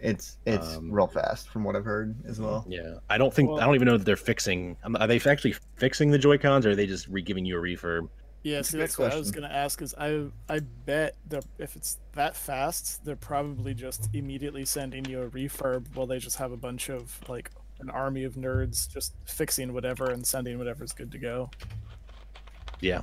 [0.00, 2.64] it's it's um, real fast from what I've heard as well.
[2.68, 3.50] Yeah, I don't think.
[3.50, 4.76] Well- I don't even know that they're fixing.
[4.84, 7.56] um, Are they actually fixing the Joy Cons, or are they just re- giving you
[7.58, 8.08] a refurb?
[8.42, 9.82] Yeah, see, that's what I was gonna ask.
[9.82, 15.22] Is I I bet they're if it's that fast, they're probably just immediately sending you
[15.22, 15.86] a refurb.
[15.94, 20.10] While they just have a bunch of like an army of nerds just fixing whatever
[20.10, 21.50] and sending whatever's good to go.
[22.80, 23.02] Yeah,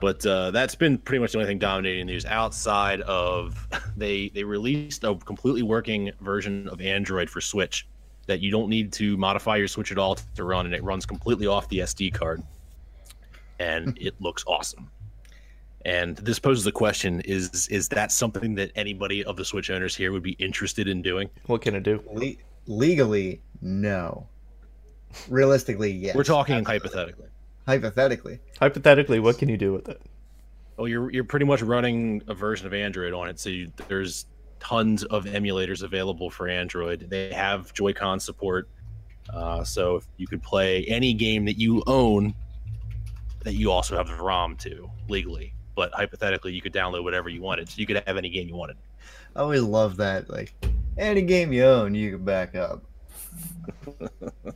[0.00, 2.24] but uh, that's been pretty much the only thing dominating the news.
[2.24, 7.86] Outside of they they released a completely working version of Android for Switch
[8.26, 11.04] that you don't need to modify your Switch at all to run, and it runs
[11.04, 12.42] completely off the SD card,
[13.60, 14.90] and it looks awesome.
[15.84, 19.94] And this poses the question: Is is that something that anybody of the Switch owners
[19.94, 21.30] here would be interested in doing?
[21.46, 22.02] What can it do?
[22.12, 22.34] Le-
[22.66, 24.26] legally, no.
[25.28, 26.14] Realistically, yes.
[26.14, 26.88] We're talking Absolutely.
[26.88, 27.26] hypothetically.
[27.66, 30.00] Hypothetically, Hypothetically, what can you do with it?
[30.76, 34.26] Well, you're you're pretty much running a version of Android on it, so you, there's
[34.60, 37.08] tons of emulators available for Android.
[37.08, 38.68] They have Joy-Con support,
[39.32, 42.34] uh, so you could play any game that you own
[43.44, 45.54] that you also have the ROM to legally.
[45.74, 48.56] But hypothetically, you could download whatever you wanted, so you could have any game you
[48.56, 48.76] wanted.
[49.34, 50.28] I always love that.
[50.28, 50.54] Like
[50.98, 52.84] any game you own, you can back up.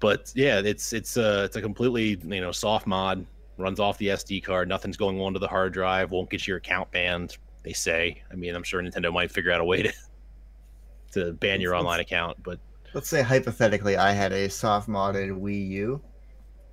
[0.00, 3.26] But yeah, it's it's a it's a completely you know soft mod.
[3.56, 4.68] Runs off the SD card.
[4.68, 6.12] Nothing's going onto the hard drive.
[6.12, 7.36] Won't get your account banned.
[7.64, 8.22] They say.
[8.30, 9.92] I mean, I'm sure Nintendo might figure out a way to
[11.12, 12.60] to ban your online account, but
[12.94, 16.00] Let's say hypothetically, I had a soft modded Wii U,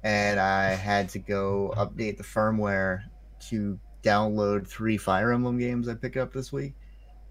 [0.05, 3.05] and I had to go update the firmware
[3.49, 6.75] to download three Fire Emblem games I picked up this week,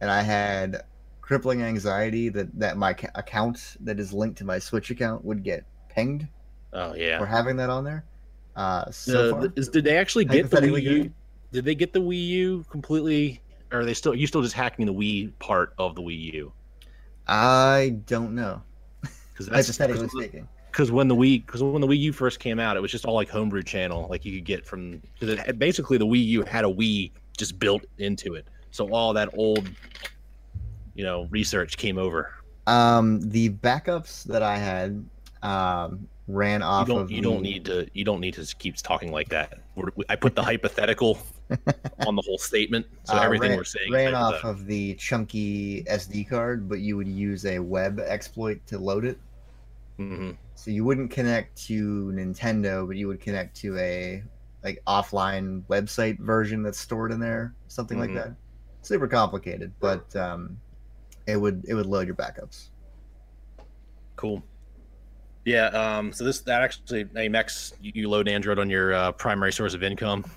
[0.01, 0.83] and I had
[1.21, 5.45] crippling anxiety that that my ca- account that is linked to my Switch account would
[5.45, 6.27] get pinged
[6.73, 7.19] oh yeah.
[7.19, 8.05] for having that on there.
[8.57, 11.13] Uh, so Uh, far, is, did they actually get the Wii U?
[11.53, 13.41] Did they get the Wii U completely?
[13.71, 14.17] Or are they still?
[14.17, 16.53] You still just hacking the Wii part of the Wii U?
[17.29, 18.63] I don't know.
[19.01, 22.77] Because Hypothetically speaking, because when the Wii because when the Wii U first came out,
[22.77, 26.07] it was just all like homebrew channel, like you could get from because basically the
[26.07, 29.71] Wii U had a Wii just built into it, so all that old,
[30.97, 32.33] you know, research came over.
[32.67, 35.05] um, the backups that I had
[35.45, 38.75] um, ran You off don't of you don't need to you don't need to keep
[38.77, 39.61] talking like that.
[39.77, 41.21] We're, I put the hypothetical
[42.05, 45.85] on the whole statement, so uh, everything ran, we're saying ran off of the chunky
[45.85, 49.21] SD card, but you would use a web exploit to load it.
[49.99, 50.37] Mhm.
[50.55, 54.23] So you wouldn't connect to Nintendo, but you would connect to a
[54.63, 58.01] like offline website version that's stored in there, something Mhm.
[58.01, 58.35] like that.
[58.83, 60.59] Super complicated, but um,
[61.27, 62.71] it would it would load your backups.
[64.17, 64.43] Cool.
[65.45, 65.67] Yeah.
[65.67, 66.13] Um.
[66.13, 69.75] So this that actually, hey Mex, you, you load Android on your uh, primary source
[69.75, 70.25] of income.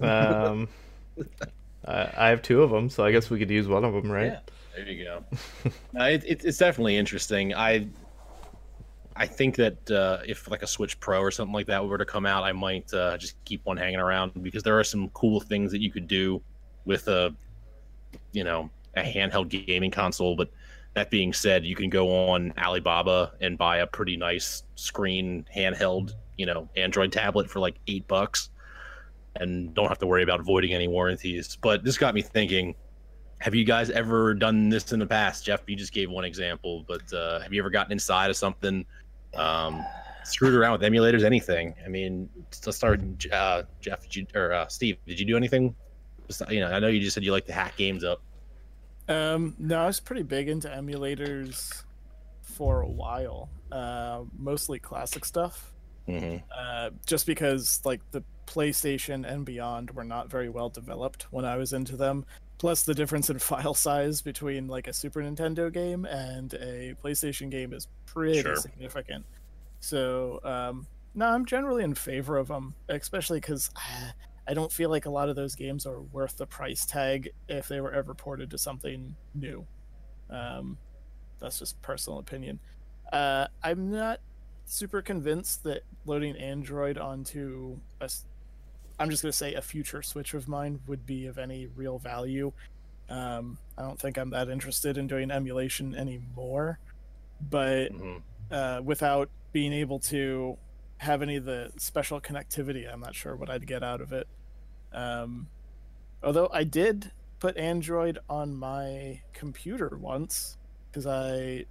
[0.00, 0.68] Um,
[1.86, 4.10] I, I have two of them, so I guess we could use one of them,
[4.10, 4.32] right?
[4.32, 4.38] Yeah.
[4.74, 5.24] There you go.
[5.94, 7.54] it, it, it's definitely interesting.
[7.54, 7.88] I
[9.14, 12.04] I think that uh, if like a Switch Pro or something like that were to
[12.04, 15.40] come out, I might uh, just keep one hanging around because there are some cool
[15.40, 16.40] things that you could do
[16.84, 17.34] with a
[18.32, 20.34] you know a handheld gaming console.
[20.36, 20.50] But
[20.94, 26.12] that being said, you can go on Alibaba and buy a pretty nice screen handheld
[26.36, 28.50] you know Android tablet for like eight bucks,
[29.36, 31.58] and don't have to worry about voiding any warranties.
[31.60, 32.74] But this got me thinking:
[33.42, 35.44] Have you guys ever done this in the past?
[35.44, 38.86] Jeff, you just gave one example, but uh, have you ever gotten inside of something?
[39.34, 39.84] Um,
[40.22, 41.74] screwed around with emulators, anything.
[41.84, 42.28] I mean,
[42.60, 43.00] to start,
[43.32, 45.74] uh, Jeff did you, or uh, Steve, did you do anything?
[46.48, 48.22] You know, I know you just said you like to hack games up.
[49.08, 51.82] Um, no, I was pretty big into emulators
[52.42, 53.48] for a while.
[53.72, 55.72] Uh, mostly classic stuff.
[56.08, 56.44] Mm-hmm.
[56.56, 61.56] Uh, just because like the PlayStation and beyond were not very well developed when I
[61.56, 62.24] was into them.
[62.62, 67.50] Plus, the difference in file size between like a Super Nintendo game and a PlayStation
[67.50, 68.54] game is pretty Sure.
[68.54, 69.26] significant.
[69.80, 70.86] So, um,
[71.16, 73.68] no, I'm generally in favor of them, especially because
[74.46, 77.66] I don't feel like a lot of those games are worth the price tag if
[77.66, 79.66] they were ever ported to something new.
[80.30, 80.78] Um,
[81.40, 82.60] that's just personal opinion.
[83.12, 84.20] Uh, I'm not
[84.66, 88.08] super convinced that loading Android onto a,
[89.02, 92.52] I'm just gonna say a future Switch of mine would be of any real value.
[93.10, 96.78] Um, I don't think I'm that interested in doing emulation anymore,
[97.40, 98.18] but hmm
[98.50, 100.58] uh, without being able to
[100.98, 104.28] have any of the special connectivity, I'm not sure what I'd get out of it.
[104.92, 105.48] Um,
[106.22, 110.58] although I did put Android on my computer once
[110.90, 111.64] because I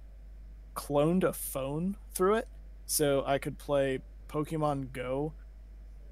[0.76, 2.48] cloned a phone through it
[2.86, 5.34] so I could play Pokemon Go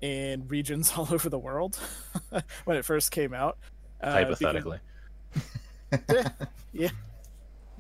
[0.01, 1.78] in regions all over the world
[2.64, 3.59] when it first came out.
[4.03, 4.78] Uh, because- Hypothetically,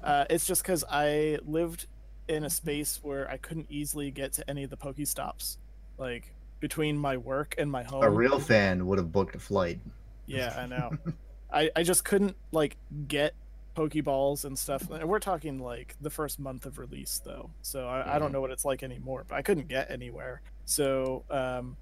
[0.02, 1.86] uh, it's just because I lived
[2.28, 5.56] in a space where I couldn't easily get to any of the Pokestops,
[5.98, 8.02] like between my work and my home.
[8.02, 9.80] A real fan would have booked a flight.
[10.26, 10.90] Yeah, I know.
[11.52, 12.76] I I just couldn't like
[13.08, 13.34] get
[13.76, 14.88] Pokeballs and stuff.
[14.90, 18.34] And we're talking like the first month of release though, so I, I don't Mhm.
[18.34, 19.24] know what it's like anymore.
[19.28, 21.76] But I couldn't get anywhere, so um,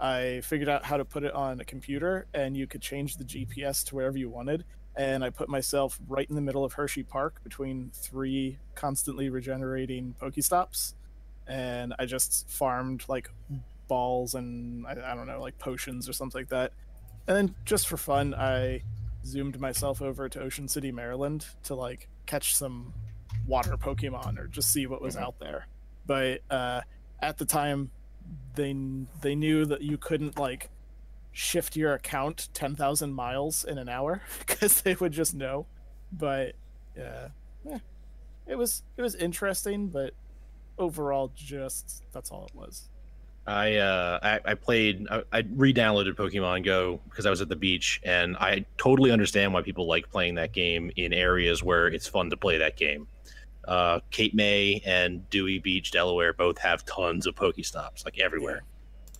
[0.00, 3.24] I figured out how to put it on a computer, and you could change the
[3.24, 4.64] GPS to wherever you wanted.
[4.96, 10.14] And I put myself right in the middle of Hershey Park between three constantly regenerating
[10.20, 10.94] Pokestops,
[11.46, 13.30] and I just farmed like
[13.88, 16.72] balls and I, I don't know like potions or something like that.
[17.26, 18.82] And then just for fun, I
[19.24, 22.92] zoomed myself over to Ocean City, Maryland to like catch some
[23.46, 25.22] water Pokemon or just see what was Mhm.
[25.22, 25.66] out there.
[26.06, 26.82] But uh,
[27.20, 27.90] at the time,
[28.54, 28.74] they
[29.20, 30.70] they knew that you couldn't like
[31.32, 35.66] shift your account ten thousand miles in an hour because they would just know.
[36.12, 36.54] But
[36.98, 37.28] uh,
[37.64, 37.78] yeah,
[38.46, 40.14] it was it was interesting, but
[40.78, 42.88] overall, just that's all it was.
[43.46, 47.56] I uh I, I played I, I re-downloaded Pokemon Go because I was at the
[47.56, 52.06] beach and I totally understand why people like playing that game in areas where it's
[52.06, 53.08] fun to play that game.
[53.66, 58.62] Uh, Cape May and Dewey Beach, Delaware, both have tons of Pokestops, like everywhere,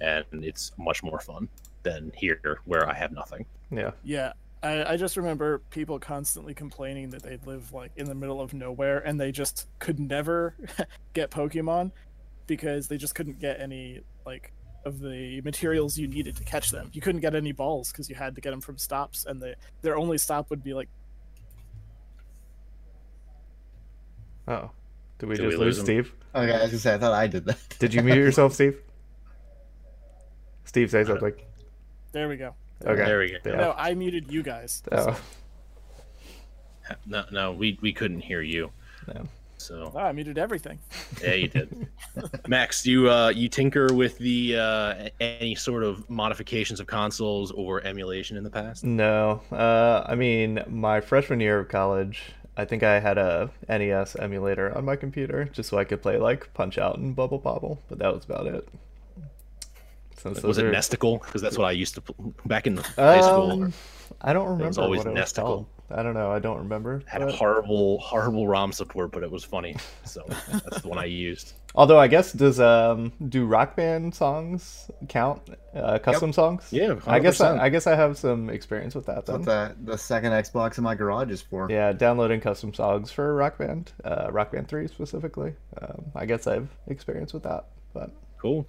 [0.00, 1.48] and it's much more fun
[1.82, 3.44] than here where I have nothing.
[3.70, 3.92] Yeah.
[4.02, 4.32] Yeah,
[4.62, 8.52] I, I just remember people constantly complaining that they live like in the middle of
[8.52, 10.54] nowhere and they just could never
[11.14, 11.92] get Pokemon
[12.46, 14.52] because they just couldn't get any like
[14.84, 16.90] of the materials you needed to catch them.
[16.92, 19.54] You couldn't get any balls because you had to get them from stops, and the
[19.82, 20.88] their only stop would be like
[24.50, 24.70] Oh.
[25.18, 25.84] Did we Did just we lose lose?
[25.86, 26.12] Steve?
[26.34, 27.58] Okay, I was gonna say I thought I did that.
[27.78, 28.80] Did you mute yourself, Steve?
[30.64, 31.34] Steve, say don't- something.
[32.12, 32.54] there we go.
[32.84, 33.04] Okay.
[33.04, 33.36] There we go.
[33.44, 33.56] Yeah.
[33.56, 34.82] No, I muted you guys.
[34.92, 35.18] Oh.
[37.06, 38.70] No, no, we we couldn't hear you.
[39.06, 39.28] No.
[39.58, 40.80] So Oh, I muted everything.
[41.22, 41.86] yeah, you did.
[42.48, 47.52] Max, do you uh, you tinker with the uh, any sort of modifications of consoles
[47.52, 48.82] or emulation in the past?
[48.82, 49.40] No.
[49.52, 52.22] Uh, I mean, my freshman year of college,
[52.56, 56.18] I think I had a NES emulator on my computer just so I could play
[56.18, 58.68] like Punch Out and Bubble Bobble, but that was about it.
[60.16, 61.22] Since was it are- Nesticle?
[61.22, 62.02] Because that's what I used to
[62.44, 63.50] back in high school.
[63.52, 63.72] Um,
[64.20, 65.66] I don't remember was always what it was Nesticle.
[65.90, 66.30] I don't know.
[66.30, 67.02] I don't remember.
[67.06, 69.76] Had but- horrible, horrible ROM support, but it was funny.
[70.04, 70.22] So
[70.52, 71.54] that's the one I used.
[71.74, 75.40] Although I guess does um do Rock Band songs count?
[75.74, 76.66] Uh, custom songs?
[76.72, 79.76] Yeah, I guess I, I guess I have some experience with that That's what the
[79.84, 81.70] the second Xbox in my garage is for.
[81.70, 85.54] Yeah, downloading custom songs for Rock Band, uh, Rock Band Three specifically.
[85.80, 88.66] Um, I guess I've experience with that, but Cool.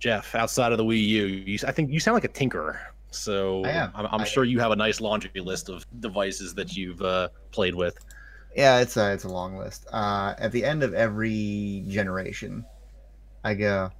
[0.00, 2.78] Jeff, outside of the Wii U, you, I think you sound like a tinkerer.
[3.10, 3.92] So I am.
[3.94, 7.28] I'm, I'm I- sure you have a nice laundry list of devices that you've uh,
[7.52, 7.96] played with.
[8.54, 9.86] Yeah, it's a it's a long list.
[9.92, 12.64] Uh, at the end of every generation,
[13.44, 13.92] I go.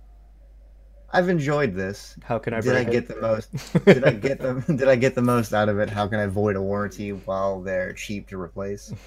[1.12, 2.16] I've enjoyed this.
[2.24, 3.50] how can I Did I get the most?
[3.84, 5.88] Did I get the Did I get the most out of it?
[5.90, 8.92] How can I void a warranty while they're cheap to replace?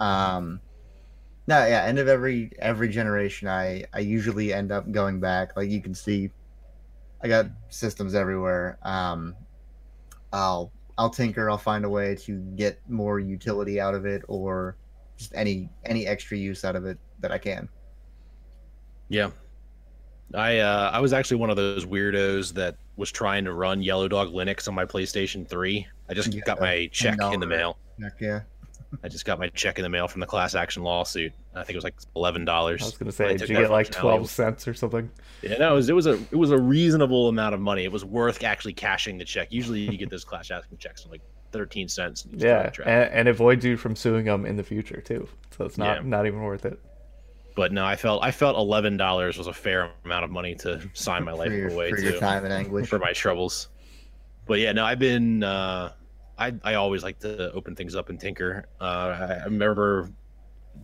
[0.00, 0.62] Um,
[1.46, 5.56] No, yeah, end of every every generation I I usually end up going back.
[5.56, 6.30] Like you can see
[7.22, 8.78] I got systems everywhere.
[8.82, 9.36] Um
[10.32, 14.76] I'll I'll tinker, I'll find a way to get more utility out of it or
[15.16, 17.68] just any any extra use out of it that I can.
[19.08, 19.30] Yeah.
[20.34, 24.08] I uh, I was actually one of those weirdos that was trying to run Yellow
[24.08, 25.86] Dog Linux on my PlayStation 3.
[26.10, 27.78] I just Yeah, got my check in the mail.
[28.02, 28.40] Heck yeah.
[29.02, 31.32] I just got my check in the mail from the class action lawsuit.
[31.54, 32.82] I think it was like eleven dollars.
[32.82, 35.10] I was gonna say, did you get like twelve cents or something?
[35.42, 37.84] Yeah, no, it was, it was a it was a reasonable amount of money.
[37.84, 39.48] It was worth actually cashing the check.
[39.52, 41.20] Usually, you get those class action checks for like
[41.52, 42.24] thirteen cents.
[42.24, 44.56] and you just throw it in Yeah, and, and avoid you from suing them in
[44.56, 45.28] the future too.
[45.56, 46.08] So it's not Yeah.
[46.08, 46.80] not even worth it.
[47.56, 50.80] but no, I felt I felt eleven dollars was a fair amount of money to
[50.94, 52.88] sign my life for your, away for to your time and anguish.
[52.88, 53.68] for my troubles.
[54.46, 55.92] But yeah, no, I've been uh,
[56.38, 58.68] I I always like to open things up and tinker.
[58.80, 60.10] Uh, I, remember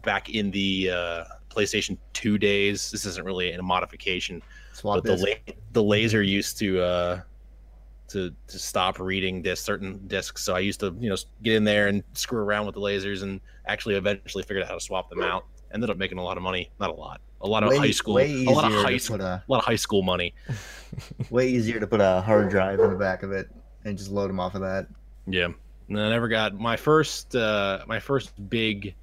[0.03, 2.91] back in the uh, PlayStation Two days.
[2.91, 4.43] This isn't really a modification,
[4.73, 7.21] Swap but the la- the laser used to uh,
[8.09, 10.43] to to stop reading this certain discs.
[10.45, 13.23] So I used to you know get in there and screw around with the lasers
[13.23, 15.45] and actually eventually figured out how to swap them out.
[15.73, 16.71] Ended up making a lot of money.
[16.79, 17.21] Not a lot.
[17.41, 18.19] A lot of way, high school.
[18.19, 19.21] A lot of high school.
[19.21, 20.35] a A lot of high school money.
[21.31, 23.51] way easier to put a hard drive in the back of it
[23.85, 24.87] and just load them off of that.
[25.27, 25.49] Yeah.
[25.89, 28.95] And I never got my first uh my first big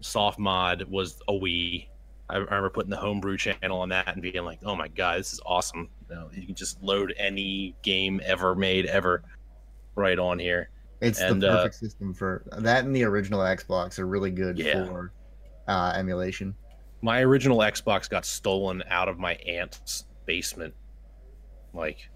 [0.00, 1.86] soft mod was a Wii.
[2.28, 5.32] I remember putting the homebrew channel on that and being like, "Oh my god, this
[5.32, 5.88] is awesome!
[6.08, 9.22] You, know, you can just load any game ever made ever
[9.94, 10.70] right on here."
[11.00, 14.58] It's And, the uh, perfect system for that and the original Xbox are really good
[14.58, 14.86] Yeah.
[14.86, 15.12] for
[15.68, 16.54] uh, emulation.
[17.02, 20.72] My original Xbox got stolen out of my aunt's basement,
[21.74, 22.08] like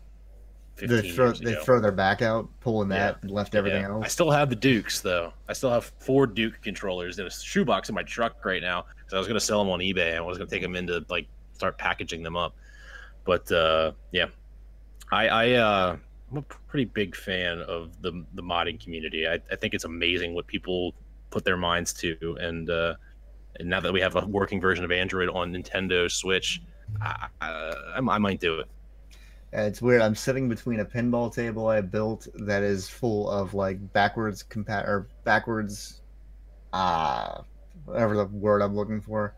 [0.80, 2.98] They throw they throw their back out, pulling Yeah.
[3.12, 3.98] that, and left everything Yeah.
[3.98, 5.32] I still have the Dukes though.
[5.48, 9.14] I still have four Duke controllers in a shoebox in my truck right now because
[9.14, 10.16] I was gonna sell them on eBay.
[10.16, 12.54] I was gonna take them into like start packaging them up.
[13.24, 14.26] But uh, yeah,
[15.10, 15.96] I, I uh,
[16.30, 19.26] I'm a pretty big fan of the the modding community.
[19.26, 20.94] I, I think it's amazing what people
[21.30, 22.94] put their minds to, and uh,
[23.58, 26.62] and now that we have a working version of Android on Nintendo Switch,
[27.02, 28.68] I, I, I might do it.
[29.56, 30.02] Uh, It's weird.
[30.02, 34.86] I'm sitting between a pinball table I built that is full of like backwards compat
[34.86, 36.02] or backwards,
[36.72, 37.42] uh,
[37.84, 39.34] whatever the word I'm looking for,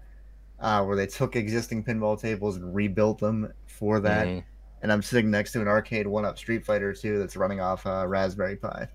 [0.59, 4.27] uh, where they took existing pinball tables and rebuilt them for that.
[4.27, 4.45] Mhm.
[4.83, 8.07] And I'm sitting next to an arcade one-up Street Fighter 2 that's running off uh,
[8.09, 8.89] Raspberry Pi.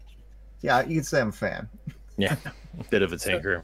[0.61, 1.70] Yeah, you could say I'm a fan.
[2.18, 2.38] Yeah,
[2.89, 3.61] bit of a So-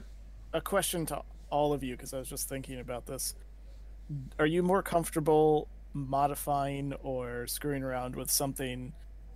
[0.53, 3.33] a question to all of you because I was just thinking about this.
[4.39, 8.93] Are you more comfortable modifying or screwing around with something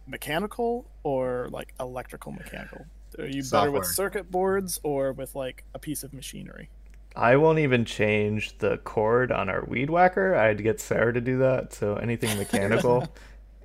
[0.07, 2.85] mechanical or like electrical mechanical?
[3.17, 6.69] Are you better with circuit boards or with like a piece of machinery?
[7.15, 10.35] I won't even change the cord on our weed whacker.
[10.35, 11.73] I'd get Sarah to do that.
[11.73, 13.07] So anything mechanical,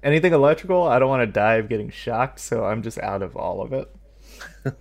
[0.02, 2.38] anything electrical, I don't want to die of getting shocked.
[2.38, 3.94] So I'm just out of all of it.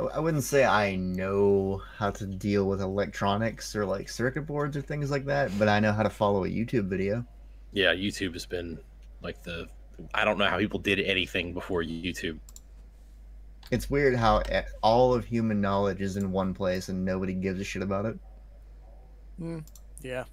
[0.00, 4.76] I- I wouldn't say I know how to deal with electronics or like circuit boards
[4.76, 7.24] or things like that, but I know how to follow a YouTube video.
[7.72, 8.78] yeah, YouTube has been
[9.22, 9.68] like the
[10.14, 12.38] I don't know how people did anything before YouTube.
[13.70, 14.42] It's weird how
[14.82, 18.18] all of human knowledge is in one place and nobody gives a shit about it.
[19.38, 19.58] Hmm,
[20.02, 20.24] yeah.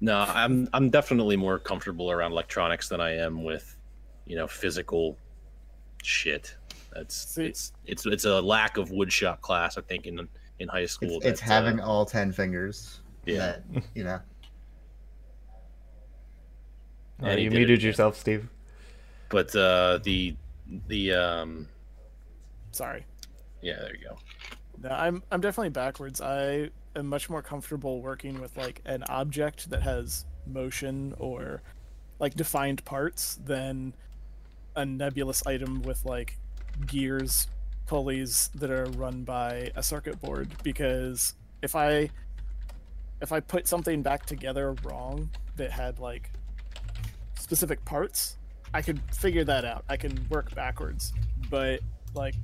[0.00, 3.76] No, I'm I'm definitely more comfortable around electronics than I am with,
[4.26, 5.16] you know, physical
[6.02, 6.56] shit.
[6.94, 10.28] That's See- it's it's it's a lack of woodshop class, I think, in
[10.58, 11.16] in high school.
[11.18, 13.00] It's, it's having uh, all ten fingers.
[13.26, 13.38] Yeah.
[13.38, 13.62] That,
[13.94, 14.20] you know.
[17.22, 17.86] Uh, And he you did it muted again.
[17.86, 18.48] yourself, Steve.
[19.28, 20.34] but uh, the
[20.88, 21.68] the um
[22.72, 23.04] Sorry.
[23.60, 24.18] yeah, there you go.
[24.82, 26.20] No, I'm I'm definitely backwards.
[26.20, 31.62] I am much more comfortable working with like an object that has motion or
[32.18, 33.94] like defined parts than
[34.74, 36.38] a nebulous item with like
[36.86, 37.48] gears,
[37.86, 42.10] pulleys that are run by a circuit board because if I
[43.20, 46.30] if I put something back together wrong that had like
[47.38, 48.36] specific parts,
[48.74, 49.84] I could figure that out.
[49.88, 51.12] I can work backwards.
[51.50, 51.80] But
[52.14, 52.34] like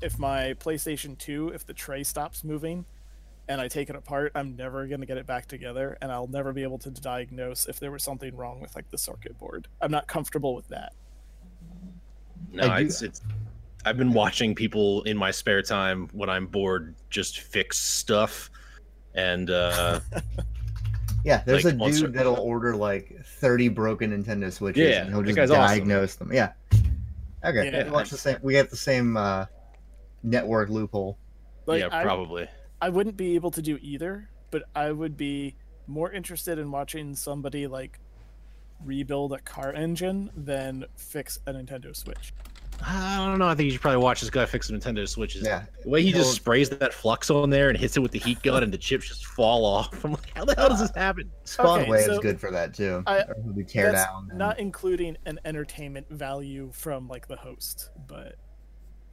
[0.00, 2.84] if my PlayStation 2, if the tray stops moving
[3.48, 6.28] and I take it apart, I'm never going to get it back together and I'll
[6.28, 9.68] never be able to diagnose if there was something wrong with like the circuit board.
[9.80, 10.94] I'm not comfortable with that.
[12.52, 13.20] No, I do- it's it's.
[13.84, 18.50] I've been watching people in my spare time when I'm bored just fix stuff,
[19.14, 20.00] and uh,
[21.24, 25.10] Yeah, there's Like, a dude or- that'll order like 30 broken Nintendo Switches Yeah, and
[25.10, 25.78] he'll just guy's awesome.
[25.78, 26.32] diagnose them.
[26.32, 26.52] Yeah.
[27.44, 27.70] Okay.
[27.70, 27.84] Yeah.
[27.84, 29.46] we watch the same we get the same uh
[30.24, 31.18] network loophole.
[31.66, 32.48] Like, yeah, I, probably.
[32.80, 35.54] I wouldn't be able to do either, but I would be
[35.86, 37.98] more interested in watching somebody like
[38.84, 42.32] rebuild a car engine than fix a Nintendo Switch.
[42.84, 43.46] I don't know.
[43.48, 45.44] I think you should probably watch this guy fix the Nintendo Switches.
[45.44, 45.64] Yeah.
[45.82, 48.18] The way he You just sprays that flux on there and hits it with the
[48.18, 50.04] heat gun, and the chips just fall off.
[50.04, 51.30] I'm like, how the hell does this happen?
[51.44, 53.02] Spawn Okay, Way so is good for that too.
[53.06, 53.34] I- Or
[53.66, 54.28] tear That's down.
[54.30, 58.36] and- not including an entertainment value from like the host, but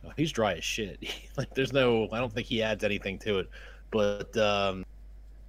[0.06, 0.98] Oh, He's dry as shit.
[1.38, 2.08] like, there's no.
[2.14, 3.50] I don't think he adds anything to it.
[3.92, 4.86] But um,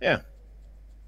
[0.03, 0.23] yeah,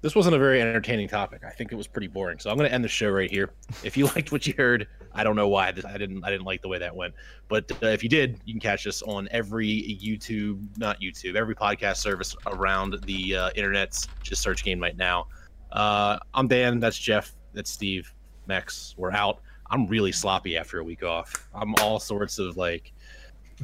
[0.03, 1.43] this wasn't a very entertaining topic.
[1.45, 2.37] I think it was pretty boring.
[2.37, 3.51] So I'm going to end the show right here.
[3.85, 6.25] If you liked what you heard, I don't know why this, I didn't.
[6.25, 7.13] I didn't like the way that went.
[7.47, 11.55] But uh, if you did, you can catch us on every YouTube, not YouTube, every
[11.55, 14.09] podcast service around the uh, internet's.
[14.21, 15.27] Just search Game Night now.
[15.71, 16.81] Uh, I'm Dan.
[16.81, 17.31] That's Jeff.
[17.53, 18.13] That's Steve.
[18.45, 18.93] Max.
[18.97, 19.39] We're out.
[19.71, 21.47] I'm really sloppy after a week off.
[21.55, 22.91] I'm all sorts of like,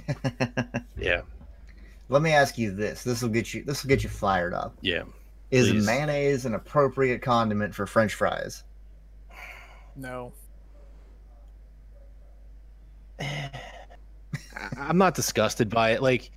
[0.97, 1.21] yeah,
[2.07, 3.03] Let me ask you this.
[3.03, 3.63] This will get you.
[3.65, 4.73] This will get you fired up.
[4.81, 5.03] yeah.
[5.51, 5.85] Is Please.
[5.85, 8.63] mayonnaise an appropriate condiment for French fries?
[9.95, 10.31] no.
[13.19, 13.49] I-
[14.77, 16.01] I'm not disgusted by it.
[16.01, 16.31] Like,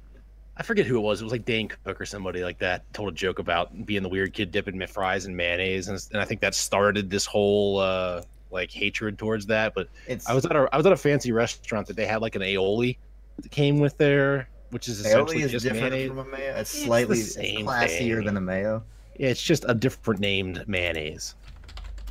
[0.57, 1.21] I forget who it was.
[1.21, 4.09] It was like Dane Cook or somebody like that told a joke about being the
[4.09, 7.79] weird kid dipping my fries in mayonnaise, and, and I think that started this whole
[7.79, 9.75] uh, like hatred towards that.
[9.75, 12.21] But It's I was at a I was at a fancy restaurant that they had
[12.21, 12.99] like an aioli
[13.39, 16.09] that came with there, which is essentially aioli is just different mayonnaise.
[16.09, 16.55] from a mayo.
[16.57, 18.27] It's the slightly it's same classier thing.
[18.27, 18.85] than a mayo.
[19.23, 21.37] Yeah, it's just a different named mayonnaise.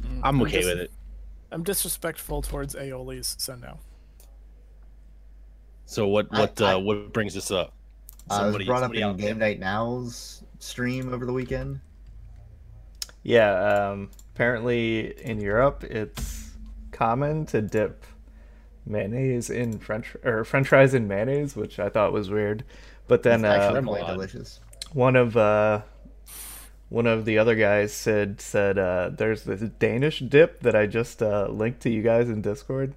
[0.01, 0.91] Mm, I'm okay dis- with it.
[1.51, 3.78] I'm disrespectful towards aiolis, so no.
[5.86, 7.74] So what what I- uh, what brings this up?
[8.30, 9.28] Uh, it was brought up somebody in out there.
[9.28, 11.82] Game Night Now's stream over the weekend.
[13.24, 16.51] Yeah, um, apparently in Europe it's
[16.93, 18.05] common to dip
[18.86, 22.64] mayonnaise in French or French fries in mayonnaise, which I thought was weird.
[23.09, 24.62] But then It's uh, actually quite delicious.
[24.93, 25.82] one of uh,
[26.91, 31.23] one of the other guys said said uh, there's this Danish dip that I just
[31.23, 32.93] uh, linked to you guys in Discord.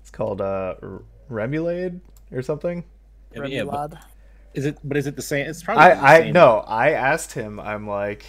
[0.00, 0.76] It's called uh,
[1.30, 2.00] Remoulade
[2.32, 2.82] or something.
[3.36, 3.98] I yeah, but Remoulade.
[4.54, 4.78] is it?
[4.82, 5.46] But is it the same?
[5.46, 6.32] It's probably the I I same.
[6.32, 7.60] no, I asked him.
[7.60, 8.24] I'm like,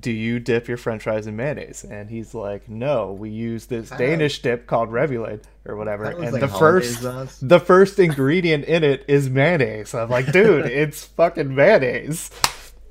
[0.00, 1.84] do you dip your French fries in mayonnaise?
[1.84, 6.04] And he's like, no, we use this That- Danish dip called Remoulade or whatever.
[6.06, 7.38] And like the first sauce.
[7.42, 9.94] the first ingredient in it is mayonnaise.
[9.94, 12.30] I'm like, dude, it's fucking mayonnaise,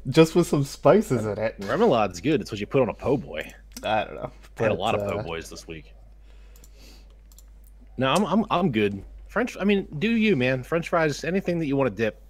[0.10, 1.56] just with some spices in it.
[1.60, 2.42] Remoulad's good.
[2.42, 3.52] It's what you put on a po' boy.
[3.84, 4.32] I don't know.
[4.60, 5.94] I had a but, lot of uh, po' boys this week.
[7.98, 9.04] No, I'm I'm I'm good.
[9.28, 9.58] French.
[9.60, 10.64] I mean, do you, man?
[10.64, 11.24] French fries.
[11.24, 12.22] Anything that you want to dip,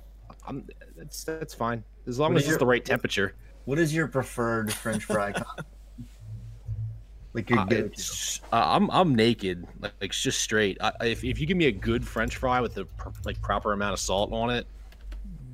[0.47, 0.67] I'm.
[0.97, 3.36] That's that's fine as long What as it's your- the right temperature.
[3.65, 5.34] What is your preferred French fry?
[7.34, 8.39] like your Uh, go-to.
[8.53, 10.78] uh, I'm I'm naked, like, like it's just straight.
[10.80, 13.73] I, if if you give me a good French fry with the pr- like proper
[13.73, 14.67] amount of salt on it,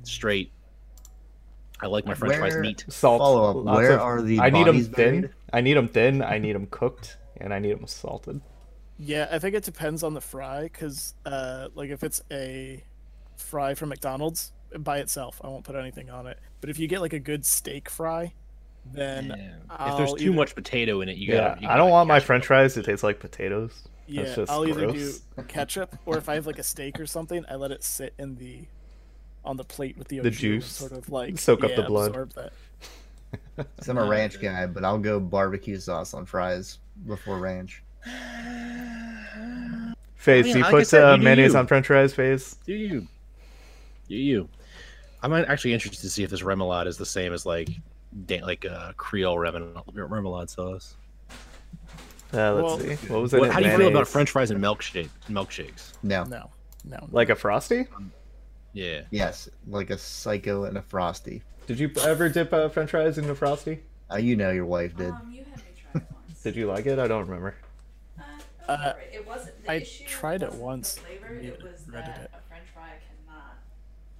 [0.02, 0.52] straight.
[1.82, 2.84] I like my French fries Where- neat.
[2.88, 3.20] Salt.
[3.20, 5.20] Follow up, lots where of- are the I need them thin.
[5.22, 5.30] buried?
[5.52, 6.22] I need them thin.
[6.22, 8.40] I need them cooked, and I need them salted.
[8.98, 12.84] Yeah, I think it depends on the fry, because uh, like if it's a
[13.36, 16.38] fry from McDonald's by itself, I won't put anything on it.
[16.60, 18.32] But if you get like a good steak fry,
[18.92, 19.88] then Yeah.
[19.92, 21.60] If there's too either- much potato in it, you Yeah, gotta.
[21.62, 23.88] you I don't gotta want my French fries to taste like potatoes.
[24.06, 25.12] yeah, That's just I'll either do
[25.48, 28.36] ketchup or if I have like a steak or something, I let it sit in
[28.36, 28.66] the
[29.44, 30.66] on the plate with the, The au jus and juice.
[30.66, 32.14] sort of like Soak up the blood.
[32.16, 32.50] absorb
[33.88, 37.82] I'm a ranch guy, but I'll go barbecue sauce on fries before ranch.
[40.16, 41.58] Face, mean, do you like I put said, uh, you mayonnaise you.
[41.58, 42.56] on French fries, Face?
[42.66, 43.06] Do you?
[44.08, 44.48] Do you?
[45.22, 47.68] I'm actually interested to see if this remoulade is the same as like,
[48.26, 50.94] da- like uh, Creole remoulade, remoulade sauce.
[52.34, 52.94] Uh, let's Well- see.
[53.12, 53.40] What was it?
[53.40, 54.06] What, how do you feel about?
[54.08, 55.92] French fries and milkshake milkshakes?
[56.02, 56.24] No.
[56.24, 56.50] No,
[56.84, 57.08] no.
[57.10, 57.86] Like a frosty?
[58.72, 59.02] Yeah.
[59.10, 61.42] Yes, like a psycho and a frosty.
[61.66, 63.80] Did you ever dip uh, French fries into frosty?
[64.10, 65.10] Uh, you know your wife did.
[65.10, 65.62] Um, you had me
[65.92, 66.42] try it once.
[66.42, 66.98] Did you like it?
[66.98, 67.54] I don't remember.
[68.18, 68.96] Uh, it was Uh, alright.
[69.12, 69.64] it wasn't.
[69.64, 70.98] The I issue tried it wasn't once.
[70.98, 71.34] Flavor.
[71.40, 72.30] Yeah, It was that it.
[72.34, 72.90] a French fry
[73.26, 73.58] cannot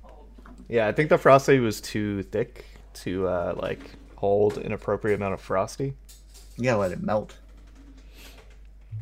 [0.02, 0.26] hold.
[0.68, 3.80] Yeah, I think the frosty was too thick to uh, like
[4.16, 5.94] hold an appropriate amount of frosty.
[6.56, 7.36] You gotta let it melt.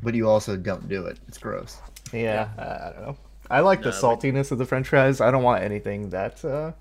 [0.02, 1.18] But you also don't do it.
[1.28, 1.78] It's gross.
[2.12, 3.16] Yeah, I, I don't know.
[3.50, 5.20] I like the No, saltiness of the French fries.
[5.20, 6.44] I don't want anything that.
[6.44, 6.72] Uh,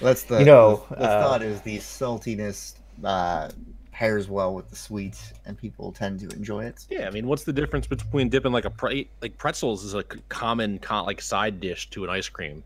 [0.00, 3.50] That's the You know, the, the uh, thought is the saltiness uh,
[3.92, 6.86] pairs well with the sweet, and people tend to enjoy it.
[6.88, 10.02] Yeah, I mean, what's the difference between dipping like a pre- like pretzels is a
[10.28, 12.64] common con- like side dish to an ice cream?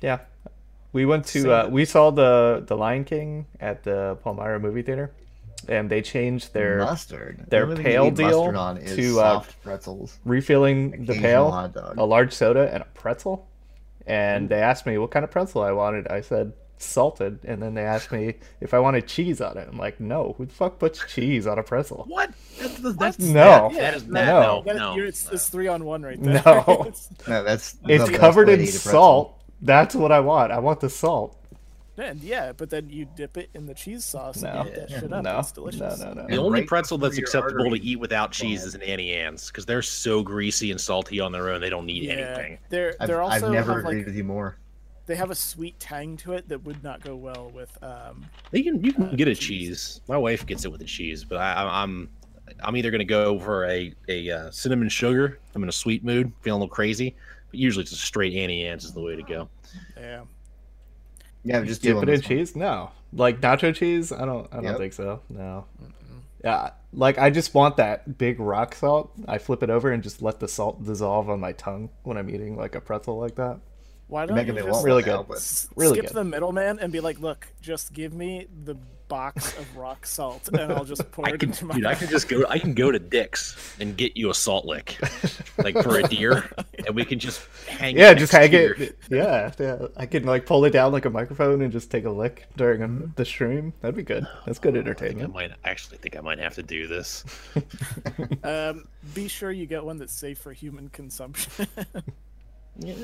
[0.00, 0.18] yeah,
[0.92, 1.50] we went to.
[1.52, 5.10] Uh, we saw the the Lion King at the Palmyra movie theater,
[5.66, 7.44] and they changed their mustard.
[7.48, 10.18] their The only thing you pale deal mustard on is to, uh, soft pretzels.
[10.24, 13.48] refilling the Occasional pail, a large soda and a pretzel.
[14.06, 16.08] And they asked me what kind of pretzel I wanted.
[16.08, 19.68] I said salted, and then they asked me if I wanted cheese on it.
[19.70, 22.04] I'm like, no, who the fuck puts cheese on a pretzel?
[22.06, 22.30] What?
[22.58, 23.68] That's, that's No.
[23.70, 24.12] that- that is No.
[24.14, 24.40] that, No.
[24.40, 24.94] no, That- no.
[24.94, 26.42] you're- it's, it's three on one right there.
[26.44, 26.64] No.
[26.86, 28.90] It's- No, that's It's covered in to eat a pretzel.
[28.92, 29.34] salt.
[29.60, 30.52] That's what I want.
[30.52, 31.36] I want the salt.
[31.98, 34.50] And yeah, but then you dip it in the cheese sauce No.
[34.50, 35.24] and eat that shit up.
[35.24, 35.98] No, It's delicious.
[35.98, 36.26] no, no, no.
[36.28, 39.12] The only right pretzel that's through your acceptable to eat without cheese is an Auntie
[39.14, 41.60] Anne's because they're so greasy and salty on their own.
[41.60, 42.58] They don't need Yeah, anything.
[42.68, 44.56] they're they're I've also never have, agreed like with you more.
[45.06, 48.62] they have a sweet tang to it that would not go well with um You
[48.62, 49.46] can you can Uh, get a cheese.
[49.48, 50.00] cheese.
[50.08, 52.08] My wife gets it with the cheese, but I, I- I'm
[52.60, 55.38] I'm either gonna go for a a uh, cinnamon sugar.
[55.54, 57.14] I'm in a sweet mood, feeling a little crazy,
[57.50, 59.48] but usually it's a straight Auntie Anne's is the way to go.
[59.96, 60.22] yeah.
[61.48, 62.54] Yeah, just Dip it in cheese?
[62.54, 62.90] No.
[63.12, 64.12] Like nacho cheese?
[64.12, 64.46] I don't.
[64.52, 64.78] I don't Yep.
[64.78, 65.20] think so.
[65.30, 65.64] No.
[66.44, 66.70] Yeah.
[66.92, 69.12] Like I just want that big rock salt.
[69.26, 72.28] I flip it over and just let the salt dissolve on my tongue when I'm
[72.30, 73.58] eating like a pretzel like that.
[74.08, 75.28] Why don't making you me just want Really one now, good.
[75.28, 76.14] but- Really skip good.
[76.16, 78.74] the middleman and be like, look, just give me the
[79.08, 81.94] box of rock salt and I'll just pour I it can, into my dude, I
[81.94, 82.44] can just go.
[82.48, 84.98] I can go to Dick's and get you a salt lick,
[85.58, 86.50] like for a deer,
[86.86, 87.96] and we can just hang.
[87.96, 88.98] Yeah, next just hang to it.
[89.10, 89.86] Yeah, yeah.
[89.96, 93.12] I can like pull it down like a microphone and just take a lick during
[93.16, 93.72] the stream.
[93.80, 94.26] That'd be good.
[94.46, 95.34] That's good I think I entertainment.
[95.34, 97.24] might actually think I might have to do this.
[98.42, 101.66] Um, be sure you get one that's safe for human consumption.
[102.78, 102.94] Yeah,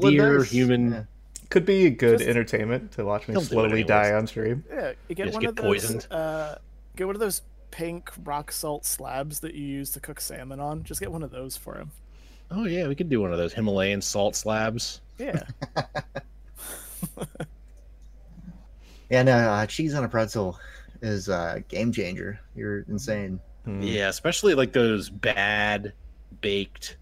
[0.00, 0.50] deer, dice.
[0.50, 0.92] human.
[0.92, 1.02] Yeah.
[1.50, 4.26] Could be a good Just- entertainment to watch me He'll do it slowly die on
[4.26, 4.64] stream.
[4.70, 5.64] yeah, you get Just one get of those.
[5.64, 6.06] poisoned.
[6.10, 6.54] Uh,
[6.96, 10.82] get one of those pink rock salt slabs that you use to cook salmon on.
[10.84, 11.90] Just get one of those for him.
[12.50, 15.00] Oh yeah, we could do one of those Himalayan salt slabs.
[15.18, 15.42] Yeah.
[19.10, 20.58] Yeah, no, uh, cheese on a pretzel
[21.02, 22.40] is a game changer.
[22.56, 23.40] You're insane.
[23.66, 25.92] Yeah, especially like those bad
[26.40, 26.96] baked,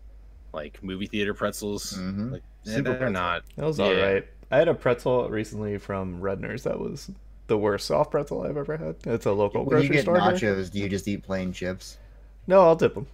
[0.52, 1.94] like movie theater pretzels.
[1.98, 2.32] Mhm.
[2.32, 3.42] Like Super they're not.
[3.56, 3.84] That was Yeah.
[3.86, 4.26] all right.
[4.50, 7.10] I had a pretzel recently from Redner's that was
[7.46, 8.96] the worst soft pretzel I've ever had.
[9.06, 10.20] It's a local When you grocery get store.
[10.20, 10.32] here.
[10.54, 11.98] nachos, do you just eat plain chips?
[12.46, 13.06] No, I'll dip them.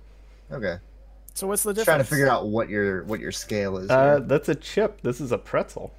[0.50, 0.78] Okay.
[1.34, 1.86] So what's the Just difference?
[1.86, 3.90] trying to figure out what your what your scale is.
[3.90, 5.00] Uh, that's a chip.
[5.02, 5.92] This is a pretzel.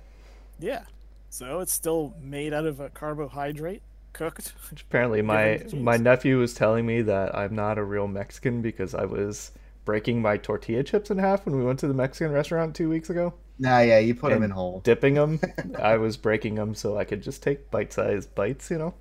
[0.59, 0.83] Yeah.
[1.29, 3.83] So it's still made out of a carbohydrate,
[4.13, 4.53] cooked.
[4.71, 8.95] Which apparently my my nephew was telling me that I'm not a real Mexican because
[8.95, 9.51] I was
[9.87, 13.09] breaking my tortilla chips in half when we went to the Mexican restaurant two weeks
[13.09, 13.33] ago.
[13.57, 14.81] Nah, yeah, you put them in whole.
[14.81, 15.39] Dipping them,
[15.81, 18.69] I was breaking them so I could just take bite-sized bites.
[18.69, 18.93] You know.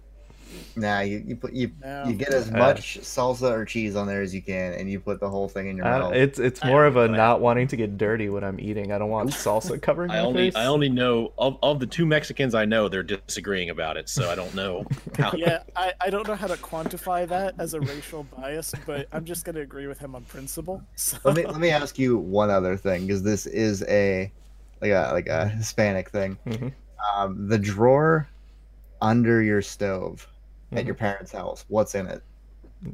[0.76, 2.04] Nah, you, you put you No.
[2.07, 5.00] you get as Uh, much salsa or cheese on there as you can, and you
[5.00, 6.14] put the whole thing in your Uh, mouth.
[6.14, 7.36] it's it's more of a don't know.
[7.38, 8.92] wanting to get dirty when I'm eating.
[8.92, 10.57] I don't want salsa covering I my only face.
[10.57, 14.30] I only know of, of the two Mexicans I know, they're disagreeing about it, so
[14.30, 14.84] I don't know.
[15.18, 19.07] How, yeah, I, I don't know how to quantify that as a racial bias, but
[19.12, 20.82] I'm just gonna agree with him on principle.
[20.94, 24.30] So, let me let me ask you one other thing because this is a
[24.82, 26.36] like a like a Hispanic thing.
[26.46, 26.72] Mhm.
[27.14, 28.28] Um, the drawer
[29.00, 30.26] under your stove
[30.73, 30.87] at Mhm.
[30.87, 31.64] your parents' house.
[31.69, 32.23] What's in it?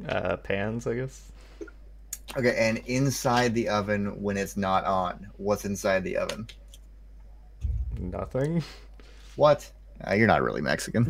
[0.09, 1.31] Uh, pans, I guess.
[2.37, 6.47] Okay, and inside the oven when it's not on, what's inside the oven?
[7.99, 8.62] Nothing.
[9.37, 9.70] What?
[10.09, 11.05] Uh, you're not really Mexican.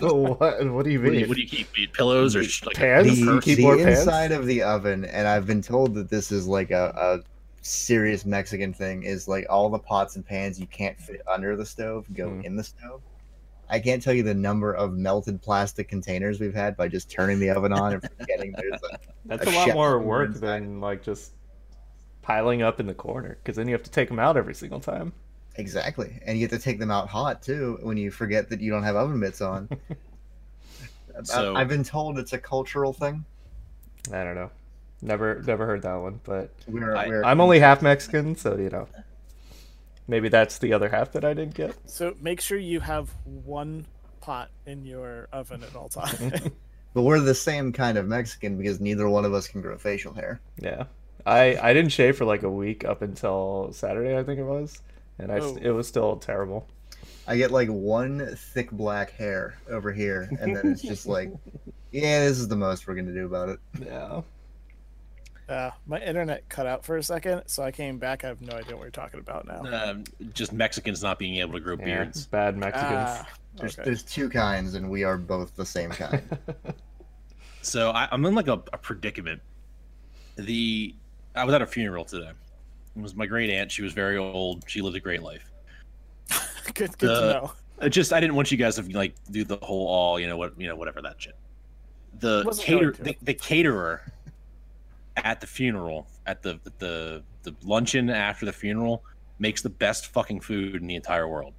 [0.00, 0.64] what?
[0.70, 1.78] What do you what, do you, what do you keep?
[1.78, 3.08] Eat pillows or like Pans?
[3.08, 4.00] a You keep the more pans?
[4.00, 7.18] inside of the oven, and I've been told that this is like a, a
[7.62, 11.66] serious Mexican thing, is like all the pots and pans you can't fit under the
[11.66, 12.40] stove go Hmm.
[12.42, 13.02] in the stove.
[13.70, 17.38] I can't tell you the number of melted plastic containers we've had by just turning
[17.38, 18.98] the oven on and forgetting there's a.
[19.24, 20.40] That's a a lot more work inside.
[20.40, 21.32] than like just
[22.22, 24.80] piling up in the corner because then you have to take them out every single
[24.80, 25.12] time.
[25.56, 26.20] Exactly.
[26.26, 28.82] And you have to take them out hot too when you forget that you don't
[28.82, 29.68] have oven mitts on.
[31.34, 33.24] I, I've been told it's a cultural thing.
[34.12, 34.50] I don't know.
[35.02, 36.20] Never, never heard that one.
[36.24, 38.88] But We're, I- we're I'm only half Mexican, so you know.
[40.10, 41.74] Maybe that's the other half that I didn't get.
[41.88, 43.86] so make sure you have one
[44.20, 46.40] pot in your oven at all times.
[46.94, 50.12] but we're the same kind of Mexican because neither one of us can grow facial
[50.12, 50.40] hair.
[50.58, 50.84] Yeah,
[51.24, 54.82] I I didn't shave for like a week up until Saturday, I think it was,
[55.18, 55.56] and I Oh.
[55.62, 56.66] it was still terrible.
[57.26, 61.30] I get like one thick black hair over here, and then it's just like,
[61.92, 63.60] yeah, this is the most we're gonna do about it.
[63.80, 64.22] Yeah.
[65.50, 68.24] Uh, my internet cut out for a second, so I came back.
[68.24, 69.90] I have no idea what you're talking about now.
[69.90, 71.84] Um, just Mexicans not being able to grow yeah.
[71.84, 72.26] beards.
[72.26, 72.92] Bad Mexicans.
[72.92, 73.84] Ah, There's okay.
[73.84, 76.22] there's two kinds, and we are both the same kind.
[77.62, 79.40] So I, I'm in like a, a predicament.
[80.36, 80.94] The
[81.34, 82.30] I was at a funeral today.
[82.96, 83.70] It was my great aunt.
[83.70, 84.64] She was very old.
[84.66, 85.50] She lived a great life.
[86.74, 87.52] good, good Uh, to know.
[87.82, 90.36] It just I didn't want you guys to like do the whole all you know
[90.36, 91.36] what you know whatever that shit.
[92.18, 94.12] The cater the, the caterer
[95.24, 99.02] at the funeral at the the the luncheon after the funeral
[99.38, 101.54] makes the best fucking food in the entire world.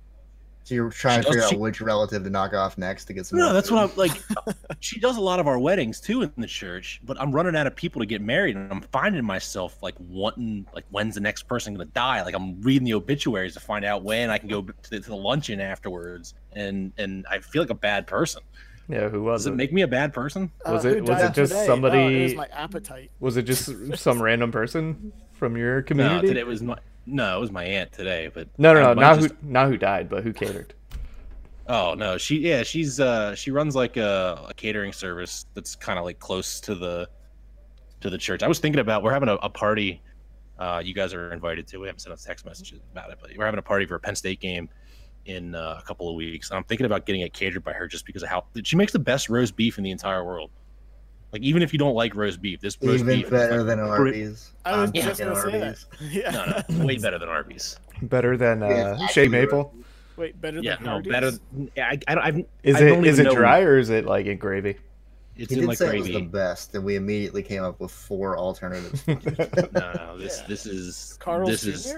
[0.63, 3.05] So you're trying to She does- figure she- out which relative to knock off next
[3.05, 3.39] to get some.
[3.39, 3.75] No, that's food.
[3.75, 4.21] what I'm like.
[4.79, 7.65] she does a lot of our weddings too in the church, but I'm running out
[7.65, 11.47] of people to get married, and I'm finding myself like wanting like when's the next
[11.47, 12.21] person gonna die?
[12.21, 15.09] Like I'm reading the obituaries to find out when I can go to the, to
[15.09, 18.43] the luncheon afterwards, and and I feel like a bad person.
[18.91, 19.55] Yeah, who was Does it it?
[19.55, 20.51] make me a bad person?
[20.65, 21.65] Was Uh, it- was it just today?
[21.65, 23.11] somebody- Oh, it was my appetite.
[23.19, 26.15] Was it just some random person from your community?
[26.15, 26.39] No, community?
[26.41, 26.77] today was my
[27.07, 29.77] no, it was my aunt today, but no, no, no, not just- who, not who
[29.77, 30.73] died, but who catered.
[31.67, 35.97] Oh no, she yeah, she's uh she runs like a, a catering service that's kind
[35.97, 37.07] of like close to the
[38.01, 38.43] to the church.
[38.43, 40.01] I was thinking about we're having a, a party.
[40.59, 41.77] Uh, you guys are invited to.
[41.77, 43.99] We haven't sent us text messages about it, but we're having a party for a
[43.99, 44.69] Penn State game
[45.25, 46.49] in uh, a couple of weeks.
[46.49, 48.91] And I'm thinking about getting it catered by her just because of how she makes
[48.91, 50.49] the best roast beef in the entire world.
[51.31, 53.67] Like even if you don't like roast beef, this roast even beef better is like,
[53.67, 54.51] than Arby's.
[54.65, 55.77] I was I'm just thinking gonna say that.
[56.11, 56.63] Yeah.
[56.69, 57.77] No, no, way better than Arby's.
[58.01, 58.67] Better than uh,
[58.99, 59.73] Yeah, Shady Maple.
[60.17, 61.11] Wait, better Yeah, than no, Hardee's?
[61.11, 61.31] better.
[61.77, 63.89] I, I, don't- I've, Is I it don't is even it know- dry or is
[63.89, 64.75] it like in gravy?
[65.37, 65.97] It's He in did like say gravy.
[66.11, 69.07] it was the best, and we immediately came up with four alternatives.
[69.07, 69.15] no,
[69.73, 70.47] no, this Yeah.
[70.49, 71.69] this is Carl's this Jr.
[71.69, 71.95] is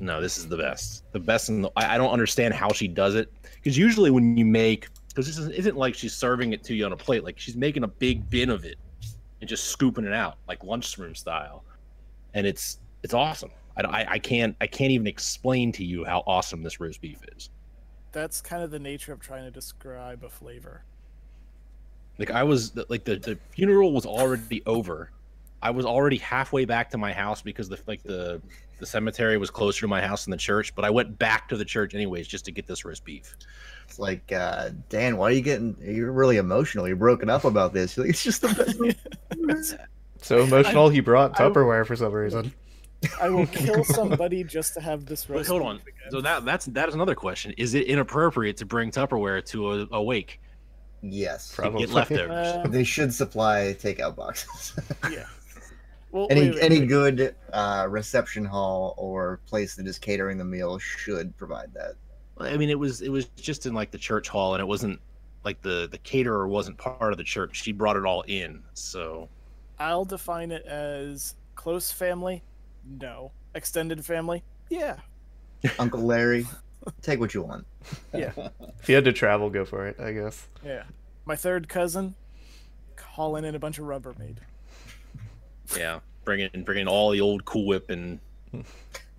[0.00, 1.04] no, this is the best.
[1.12, 1.70] The best in the.
[1.76, 5.38] I, I don't understand how she does it because usually when you make because this
[5.38, 7.24] is, isn't like she's serving it to you on a plate.
[7.24, 8.76] Like she's making a big bin of it
[9.40, 11.64] and just scooping it out like lunchroom style,
[12.34, 13.50] and it's it's awesome.
[13.76, 17.50] I I can't I can't even explain to you how awesome this roast beef is.
[18.12, 20.84] That's kind of the nature of trying to describe a flavor.
[22.18, 25.10] Like I was like the the funeral was already over.
[25.62, 28.40] I was already halfway back to my house because the like the
[28.78, 31.56] the cemetery was closer to my house than the church, but I went back to
[31.56, 33.36] the church anyways just to get this roast beef.
[33.88, 35.76] It's like, uh, Dan, why are you getting?
[35.80, 36.86] You're really emotional.
[36.86, 37.96] You're broken up about this.
[37.98, 38.94] Like, It's just the
[39.46, 39.76] best.
[40.22, 42.52] So emotional, he brought I- Tupperware for some reason.
[43.20, 45.50] I will kill somebody just to have this But roast.
[45.50, 45.76] hold on.
[45.76, 45.92] again.
[46.10, 47.52] So that that's that is another question.
[47.58, 50.40] Is it inappropriate to bring Tupperware to a, a wake
[51.02, 51.80] yes, Probably.
[51.84, 52.30] get leftovers?
[52.30, 54.72] Uh, they should supply takeout boxes.
[55.12, 55.26] yeah.
[56.14, 56.88] Well, any wait, wait, any wait.
[56.88, 61.94] good uh, reception hall or place that is catering the meal should provide that.
[62.38, 65.00] I mean, it was it was just in like the church hall, and it wasn't
[65.44, 67.60] like the the caterer wasn't part of the church.
[67.60, 68.62] She brought it all in.
[68.74, 69.28] So
[69.80, 72.44] I'll define it as close family.
[73.00, 73.32] No.
[73.56, 74.44] Extended family.
[74.70, 74.98] Yeah.
[75.80, 76.46] Uncle Larry,
[77.02, 77.66] take what you want.
[78.14, 78.30] Yeah.
[78.78, 80.46] if you had to travel, go for it, I guess.
[80.64, 80.84] Yeah.
[81.26, 82.14] My third cousin,
[82.96, 84.36] calling in a bunch of Rubbermaid.
[85.76, 88.18] Yeah, bring in bring in all the old Cool Whip and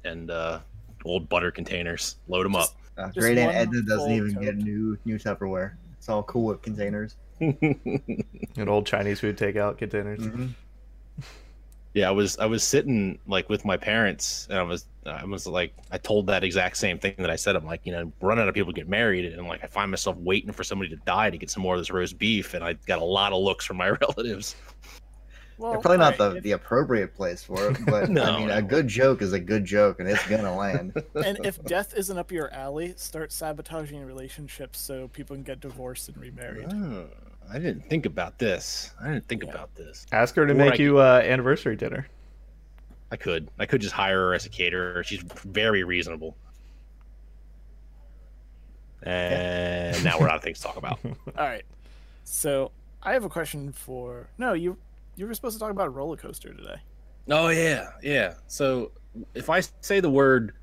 [0.03, 0.59] and uh,
[1.03, 2.17] old butter containers.
[2.27, 2.69] Load them up.
[2.97, 5.73] Uh, Just Great Aunt Edna doesn't full even get new new Tupperware.
[5.97, 7.15] It's all Cool Whip containers.
[7.41, 10.21] And old Chinese food takeout containers.
[10.21, 10.53] Mhm.
[11.93, 15.45] Yeah, I was I was sitting like with my parents, and I was I was
[15.47, 17.55] like I told that exact same thing that I said.
[17.55, 19.91] I'm like, you know, run out of people to get married, and like I find
[19.91, 22.63] myself waiting for somebody to die to get some more of this roast beef, and
[22.63, 24.55] I got a lot of looks from my relatives.
[25.57, 28.47] Well, They're probably not alright, the, the appropriate place for it, but No, I mean,
[28.49, 28.57] no.
[28.57, 30.93] a good joke is a good joke, and it's gonna land.
[31.15, 36.09] and if death isn't up your alley, start sabotaging relationships so people can get divorced
[36.09, 36.67] and remarried.
[36.73, 37.05] Oh,
[37.49, 38.91] I didn't think about this.
[39.01, 39.51] I didn't think Yeah.
[39.51, 40.05] about this.
[40.11, 42.07] Ask her to Or make I you uh, anniversary dinner.
[43.11, 45.03] I could I could just hire her as a caterer.
[45.03, 46.35] She's very reasonable.
[49.03, 50.99] And now we're out of things to talk about.
[51.05, 51.63] All right.
[52.23, 52.71] So
[53.03, 54.27] I have a question for.
[54.37, 54.77] No, you
[55.15, 56.77] you were supposed to talk about a roller coaster today.
[57.29, 58.35] Oh yeah, yeah.
[58.47, 58.91] So
[59.33, 60.53] if I say the word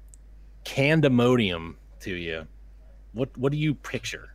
[0.65, 2.47] candemonium to you,
[3.13, 4.35] what what do you picture?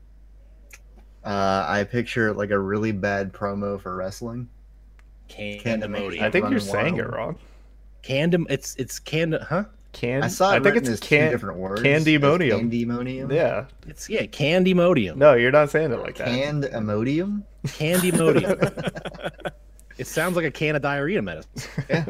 [1.23, 4.49] Uh, I picture like a really bad promo for wrestling.
[5.29, 6.21] Candemonium.
[6.21, 7.37] I think you're Running saying it wrong.
[8.01, 8.47] Candem.
[8.49, 9.37] It's it's cand.
[9.41, 9.65] Huh?
[9.93, 11.25] Can I saw it I think it's as can.
[11.25, 11.81] two different words.
[11.81, 12.69] Candemonium.
[12.69, 13.33] Candemonium.
[13.33, 13.65] Yeah.
[13.87, 15.15] It's yeah, candemonium.
[15.15, 16.27] No, you're not saying it like that.
[16.27, 17.43] Canned Imodium.
[17.65, 19.51] Candemonium.
[19.97, 21.51] it sounds like a can of diarrhea medicine.
[21.89, 22.05] Yeah.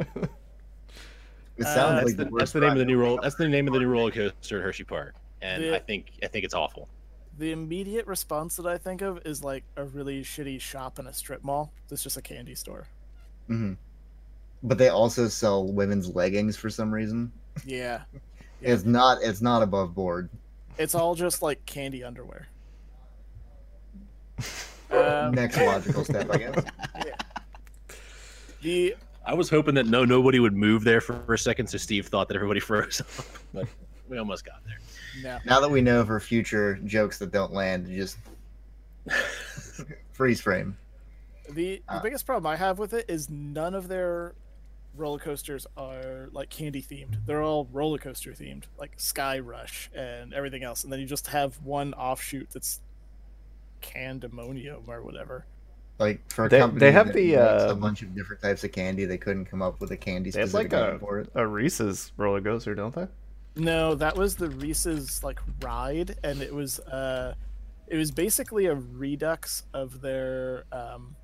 [1.58, 3.20] It Uh, sounds That's like the, the, that's the name of the new roll.
[3.20, 5.74] That's the name of the new roller coaster at Hershey Park, and Yeah.
[5.74, 6.88] I think I think it's awful.
[7.40, 11.14] The immediate response that I think of is like a really shitty shop in a
[11.14, 11.72] strip mall.
[11.90, 12.88] It's just a candy store.
[13.50, 13.74] Mm-hmm.
[14.64, 17.32] But they also sell women's leggings for some reason.
[17.66, 18.02] Yeah.
[18.62, 19.20] It's not.
[19.22, 20.30] It's not above board.
[20.80, 22.48] It's all just like candy underwear.
[24.90, 26.64] Um, Next logical step, I guess.
[28.62, 28.96] The
[29.26, 32.28] I was hoping that no nobody would move there for a second, so Steve thought
[32.30, 33.08] that everybody froze up,
[33.54, 33.68] but
[34.10, 34.78] we almost got there.
[35.22, 35.40] no.
[35.46, 38.18] Now that we know for future jokes that don't land, just
[40.14, 40.78] freeze frame.
[41.50, 44.34] The, the Uh, biggest problem I have with it is none of their
[44.96, 47.26] roller coasters are like candy themed.
[47.26, 50.84] They're all roller coaster themed, like Sky Rush and everything else.
[50.84, 52.82] And then you just have one offshoot that's
[53.82, 55.46] Candemonium or whatever.
[56.00, 58.42] Like for a They- company they have that the, makes a uh, bunch of different
[58.42, 61.00] types of candy, they couldn't come up with a candy They have specific like a,
[61.00, 61.30] for it.
[61.34, 63.08] a Reese's roller coaster, don't they?
[63.56, 67.34] No, that was the Reese's like ride, and it was uh,
[67.88, 71.16] it was basically a redux of their um,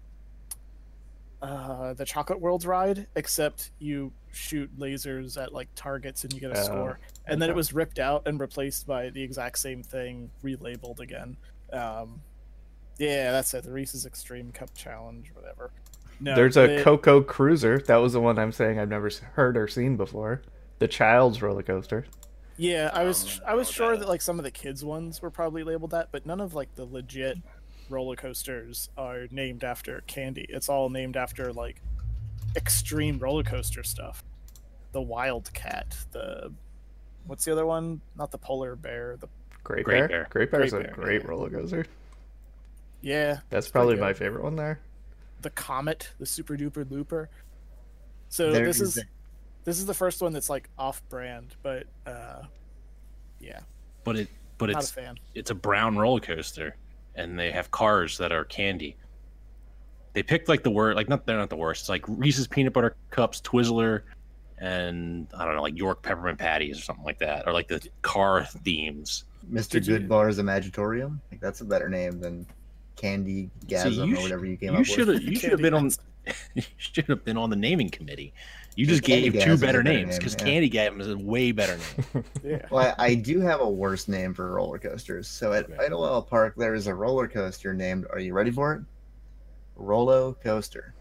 [1.41, 6.51] uh, the Chocolate Worlds ride, except you shoot lasers at like targets and you get
[6.51, 6.99] a Oh, score.
[7.27, 11.37] And then it was ripped out and replaced by the exact same thing, relabeled again.
[11.71, 12.21] Um,
[12.97, 13.63] yeah, that's it.
[13.63, 15.71] The Reese's Extreme Cup Challenge, whatever.
[16.19, 17.79] No, There's a it- Cocoa Cruiser.
[17.79, 20.41] That was the one I'm saying I've never heard or seen before.
[20.79, 22.05] The child's roller coaster.
[22.57, 24.51] Yeah, I was oh, don't I was what sure that that like some of the
[24.51, 27.37] kids ones were probably labeled that, but none of like the legit
[27.89, 30.45] roller coasters are named after candy.
[30.49, 31.81] It's all named after like
[32.55, 34.23] extreme roller coaster stuff.
[34.91, 36.51] The Wildcat, the
[37.25, 38.01] what's the other one?
[38.15, 39.17] Not the polar bear.
[39.19, 39.27] The
[39.63, 40.07] Great, Great Bear.
[40.07, 40.27] Bear.
[40.29, 41.27] Great Bear is a Bear, great yeah.
[41.27, 41.85] roller coaster.
[43.03, 44.79] Yeah, That's probably my favorite one there.
[45.41, 47.29] the Comet, the Super Duper Looper.
[48.29, 49.03] So There this is is
[49.65, 52.43] this is the first one that's like off brand, but uh
[53.39, 53.59] yeah,
[54.03, 54.27] But it
[54.57, 55.17] but not a it's fan.
[55.35, 56.75] it's a brown roller coaster,
[57.15, 58.95] and they have cars that are candy.
[60.13, 61.83] They picked like the word like not they're not the worst.
[61.83, 64.01] It's like Reese's peanut butter cups, Twizzler,
[64.59, 67.85] and I don't know like York peppermint patties or something like that, or like the
[68.01, 69.25] car themes.
[69.51, 69.71] Mr.
[69.71, 71.19] Did you- Goodbar's Imagitorium.
[71.31, 72.45] Like that's a better name than
[72.95, 75.21] Candy Gasm you or whatever you came You up with.
[75.23, 75.99] you should have been on Gasm.
[76.55, 78.33] you should have been on the naming committee.
[78.75, 80.45] You just gave two better better names name, because yeah.
[80.45, 82.23] Candy Gasm is a way better name.
[82.43, 82.65] Yeah.
[82.71, 85.27] Well, I, I do have a worse name for roller coasters.
[85.27, 85.77] So at Okay.
[85.85, 88.05] Idlewild Park, there is a roller coaster named.
[88.09, 88.81] Are you ready for it?
[89.75, 90.93] Rolo Coaster.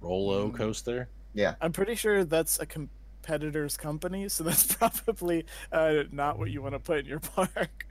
[0.00, 1.08] Rolo coaster.
[1.34, 1.54] Yeah.
[1.60, 6.74] I'm pretty sure that's a competitor's company, so that's probably uh, not what you want
[6.74, 7.86] to put in your park.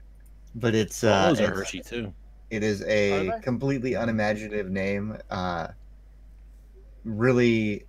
[0.54, 2.12] But it's uh, Rolos are Hershey too.
[2.52, 5.16] It is a completely unimaginative name.
[5.30, 5.68] Uh,
[7.02, 7.86] really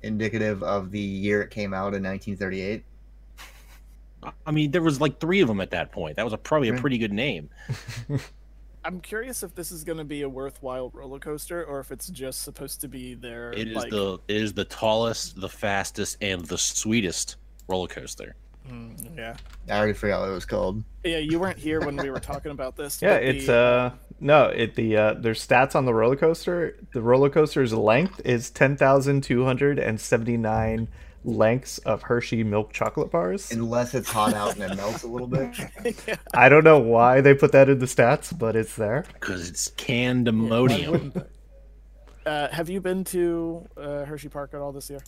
[0.00, 2.82] indicative of the year it came out in 1938.
[4.46, 6.16] I mean, there was like three of them at that point.
[6.16, 7.50] That was a, probably a pretty good name.
[8.86, 12.08] I'm curious if this is going to be a worthwhile roller coaster or if it's
[12.08, 13.52] just supposed to be their.
[13.52, 17.36] It is like, the it is the tallest, the fastest, and the sweetest
[17.68, 18.34] roller coaster.
[18.70, 19.36] Mm, yeah.
[19.68, 20.84] I already forgot what it was called.
[21.04, 23.00] Yeah, you weren't here when we were talking about this.
[23.02, 23.90] Yeah, it's the, uh
[24.20, 26.76] no, it the uh there's stats on the roller coaster.
[26.92, 30.88] The roller coaster's length is ten thousand two hundred and seventy nine
[31.24, 33.50] lengths of Hershey milk chocolate bars.
[33.52, 35.54] Unless it's hot out and it melts a little bit.
[36.06, 39.04] yeah, I don't know why they put that in the stats, but it's there.
[39.14, 40.88] Because it's why Candymonium.
[40.90, 41.26] wouldn't?
[42.26, 45.00] Uh, have you been to uh, Hershey Park at all this year?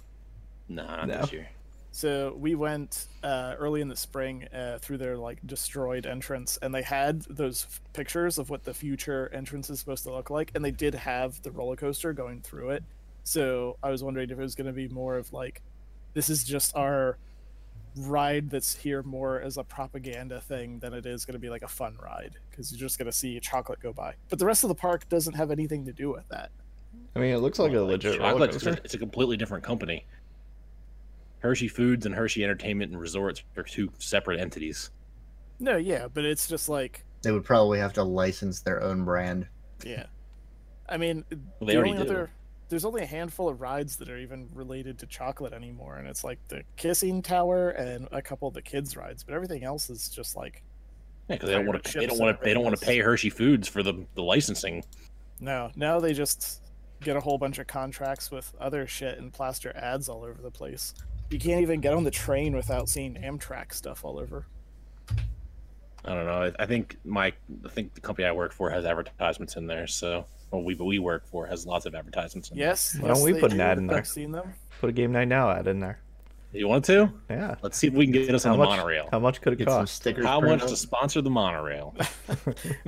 [0.68, 1.20] nah, not No.
[1.20, 1.48] this year.
[1.94, 6.74] So we went uh, early in the spring uh, through their like destroyed entrance, and
[6.74, 10.50] they had those f- pictures of what the future entrance is supposed to look like,
[10.54, 12.82] and they did have the roller coaster going through it.
[13.24, 15.60] So I was wondering if it was going to be more of like,
[16.14, 17.18] this is just our
[17.96, 21.62] ride that's here more as a propaganda thing than it is going to be like
[21.62, 24.14] a fun ride because you're just going to see chocolate go by.
[24.30, 26.50] But the rest of the park doesn't have anything to do with that.
[27.14, 28.70] I mean, it looks like a Well, legit roller coaster.
[28.70, 30.06] a, it's a completely different company.
[31.42, 34.90] Hershey Foods and Hershey Entertainment and Resorts are two separate entities.
[35.58, 39.46] No, yeah, but it's just like They would probably have to license their own brand.
[39.84, 40.06] Yeah.
[40.88, 42.10] I mean, Well, they the already only do.
[42.10, 42.30] other
[42.68, 46.24] there's only a handful of rides that are even related to chocolate anymore, and it's
[46.24, 50.08] like the Kissing Tower and a couple of the kids rides, but everything else is
[50.08, 50.62] just like
[51.28, 51.98] Yeah, because they don't want to.
[51.98, 52.44] They don't want to.
[52.44, 54.84] They don't want to pay Hershey Foods for the the licensing.
[55.40, 55.70] no.
[55.76, 56.60] Now they just
[57.02, 60.50] get a whole bunch of contracts with other shit and plaster ads all over the
[60.52, 60.94] place.
[61.32, 64.44] You can't even get on the train without seeing Amtrak stuff all over.
[66.04, 66.42] I don't know.
[66.42, 67.32] I, I think my.
[67.64, 69.86] I think the company I work for has advertisements in there.
[69.86, 72.50] So, well, we we work for has lots of advertisements.
[72.50, 72.98] In Yes.
[72.98, 73.98] Why don't we they put an ad in there?
[73.98, 74.52] I've seen them.
[74.78, 76.01] Put a game night now ad in there.
[76.52, 76.60] There.
[76.60, 77.10] You want to?
[77.30, 77.56] Yeah.
[77.62, 78.76] Let's see if we can get us How on the much?
[78.76, 79.08] monorail.
[79.10, 79.94] How much could it Get some cost?
[79.96, 80.24] stickers.
[80.24, 81.94] How printed much to sponsor the monorail?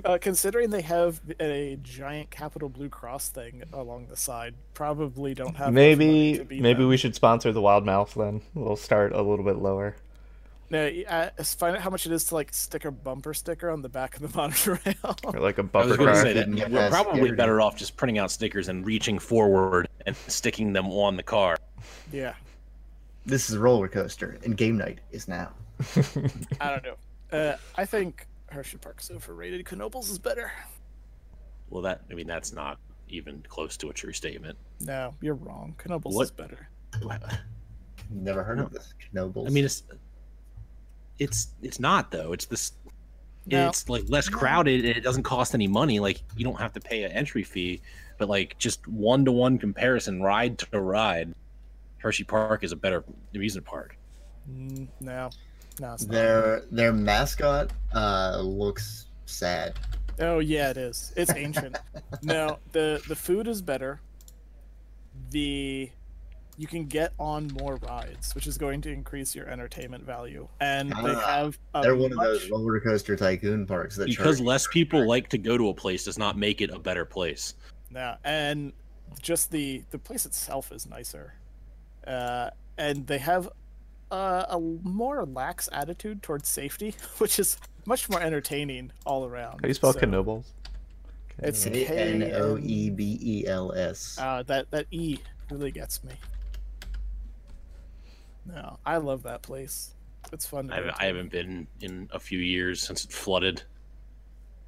[0.05, 5.57] Uh, considering they have a giant Capital Blue Cross thing along the side, probably don't
[5.57, 6.89] have enough money Maybe to beat maybe them.
[6.89, 8.43] we should sponsor the Wild Mouse then.
[8.55, 9.97] We'll start a little bit lower.
[10.71, 13.81] No, uh, find out how much it is to like stick a bumper sticker on
[13.83, 15.17] the back of the monorail.
[15.25, 17.77] Or like a I was bumper going to say that Didn't we're probably better off
[17.77, 21.57] just printing out stickers and reaching forward and sticking them on the car.
[22.13, 22.35] yeah,
[23.27, 25.53] This is a roller coaster, and game night is now.
[26.61, 26.97] I don't know.
[27.33, 29.65] Uh, I think Hershey Park's overrated.
[29.67, 30.53] Knoebels is better.
[31.71, 34.57] Well, that I mean that's not even close to a true statement.
[34.81, 35.75] No, you're wrong.
[35.87, 36.23] Knoebels What?
[36.25, 36.69] is better.
[38.11, 38.93] Never heard of this.
[39.15, 39.47] Knoebels.
[39.47, 39.83] I mean, it's
[41.19, 42.33] it's it's not though.
[42.33, 42.73] It's this.
[43.47, 43.69] No.
[43.69, 44.85] It's like less crowded.
[44.87, 46.01] and It doesn't cost any money.
[46.01, 47.83] Like you don't have to pay an entry fee,
[48.19, 51.35] but like just one to one comparison, ride to ride,
[52.05, 53.03] Hershey Park is a better
[53.35, 53.97] amusement park.
[54.49, 55.31] Mm, no,
[55.81, 56.13] no, it's not.
[56.13, 59.73] their their mascot uh, looks sad.
[60.21, 61.15] Oh yeah, it is.
[61.17, 61.79] It's ancient.
[62.23, 64.03] no, the the food is better.
[65.31, 65.91] The
[66.59, 70.91] you can get on more rides, which is going to increase your entertainment value, and
[70.91, 74.67] they Ah, have a They're one of those roller coaster tycoon parks that Because less
[74.67, 77.55] people like to go to a place does not make it a better place.
[77.91, 78.75] Yeah, and
[79.23, 81.33] just the the place itself is nicer,
[82.07, 83.49] uh, and they have
[84.11, 89.53] uh, a more lax attitude towards safety, which is much more entertaining all around.
[89.55, 90.45] How do you spell So, Knoebels?
[91.39, 94.17] It's A N O E B E L S.
[94.21, 95.19] Uh, that that E
[95.51, 96.13] really gets me.
[98.47, 99.95] No, I love that place.
[100.33, 100.69] It's fun.
[100.69, 103.63] To I, haven't- I haven't been in a few years since it flooded.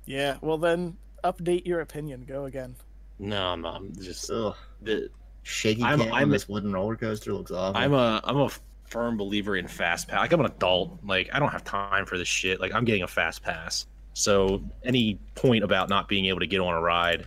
[0.07, 2.25] Yeah, well then, update your opinion.
[2.27, 2.77] Go again.
[3.19, 3.77] No, I'm not.
[3.77, 4.55] I'm just Ugh.
[4.83, 5.11] the,
[5.49, 7.81] Shaky I'm- cam I'm- this wooden roller coaster looks awful.
[7.81, 8.49] I'm a I'm a
[8.89, 10.19] firm believer in fast pass.
[10.19, 10.99] Like I'm an adult.
[11.05, 12.61] Like I don't have time for this shit.
[12.61, 13.87] Like I'm getting a fast pass.
[14.15, 17.27] So any point about not being able to get on a ride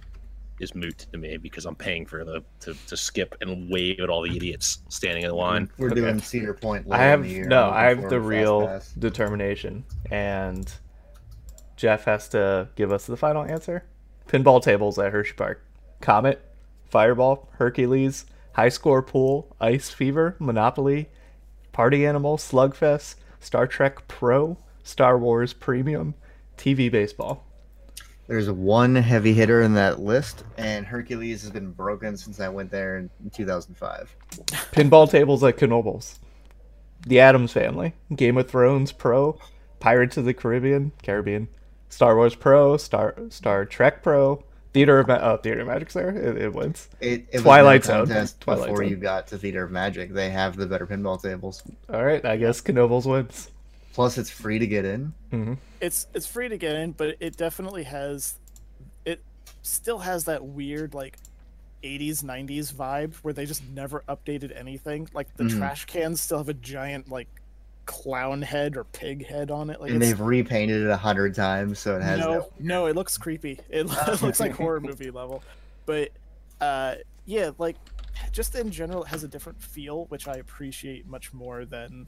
[0.60, 4.10] is moot to me because I'm paying for the to, to skip and wave at
[4.10, 5.70] all the idiots standing in the line.
[5.78, 6.02] We're Okay.
[6.02, 6.88] doing Cedar Point.
[6.88, 7.46] I later in have the year.
[7.48, 8.92] no, I'm have the forward to Fast real Pass.
[9.00, 10.74] determination, and
[11.78, 13.86] Jeff has to give us the final answer.
[14.28, 15.64] Pinball tables at Hershey Park,
[16.02, 16.44] Comet,
[16.90, 21.10] Fireball, Hercules, High Score Pool, Ice Fever, Monopoly,
[21.72, 26.16] Party Animal, Slugfest, Star Trek Pro, Star Wars Premium,
[26.58, 27.46] TV Baseball.
[28.28, 32.70] There's one heavy hitter in that list, and Hercules has been broken since I went
[32.70, 34.16] there in 2005.
[34.72, 36.20] Pinball tables at Knoebels.
[37.08, 39.40] The Addams Family, Game of Thrones Pro,
[39.80, 41.48] Pirates of the Caribbean, Caribbean,
[41.88, 44.44] Star Wars Pro, Star Star Trek Pro,
[44.74, 46.10] Theater of Ma- oh, Theater of Magic's there.
[46.10, 46.88] It, it wins.
[47.02, 48.06] It, it Twilight was Zone.
[48.06, 48.90] contest Twilight before Zone.
[48.90, 50.14] you got to Theater of Magic.
[50.14, 51.64] They have the better pinball tables.
[51.92, 53.50] All right, I guess Knoebels wins.
[53.94, 55.14] Plus, it's free to get in.
[55.32, 58.36] hmm It's it's free to get in, but it definitely has,
[59.06, 59.22] it
[59.64, 61.18] still has that weird like.
[61.82, 65.60] 80s 90s vibe where they just never updated anything like the Mhm.
[65.60, 67.30] trash cans still have a giant like
[67.90, 71.80] clown head or pig head on it like and they've repainted it a hundred times,
[71.80, 73.60] so it has no, no, it looks creepy.
[73.68, 75.44] It, it looks like horror movie level.
[75.88, 76.12] But
[76.62, 77.78] uh, yeah, like
[78.32, 82.06] just in general, it has a different feel, which I appreciate much more than.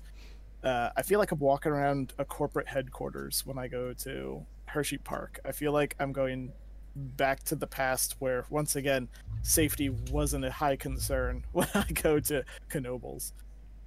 [0.63, 4.99] Uh, I feel like I'm walking around a corporate headquarters when I go to Hershey
[4.99, 5.39] Park.
[5.43, 6.53] I feel like I'm going
[6.95, 9.09] back to the past where, once again,
[9.41, 13.31] safety wasn't a high concern when I go to Knoebels.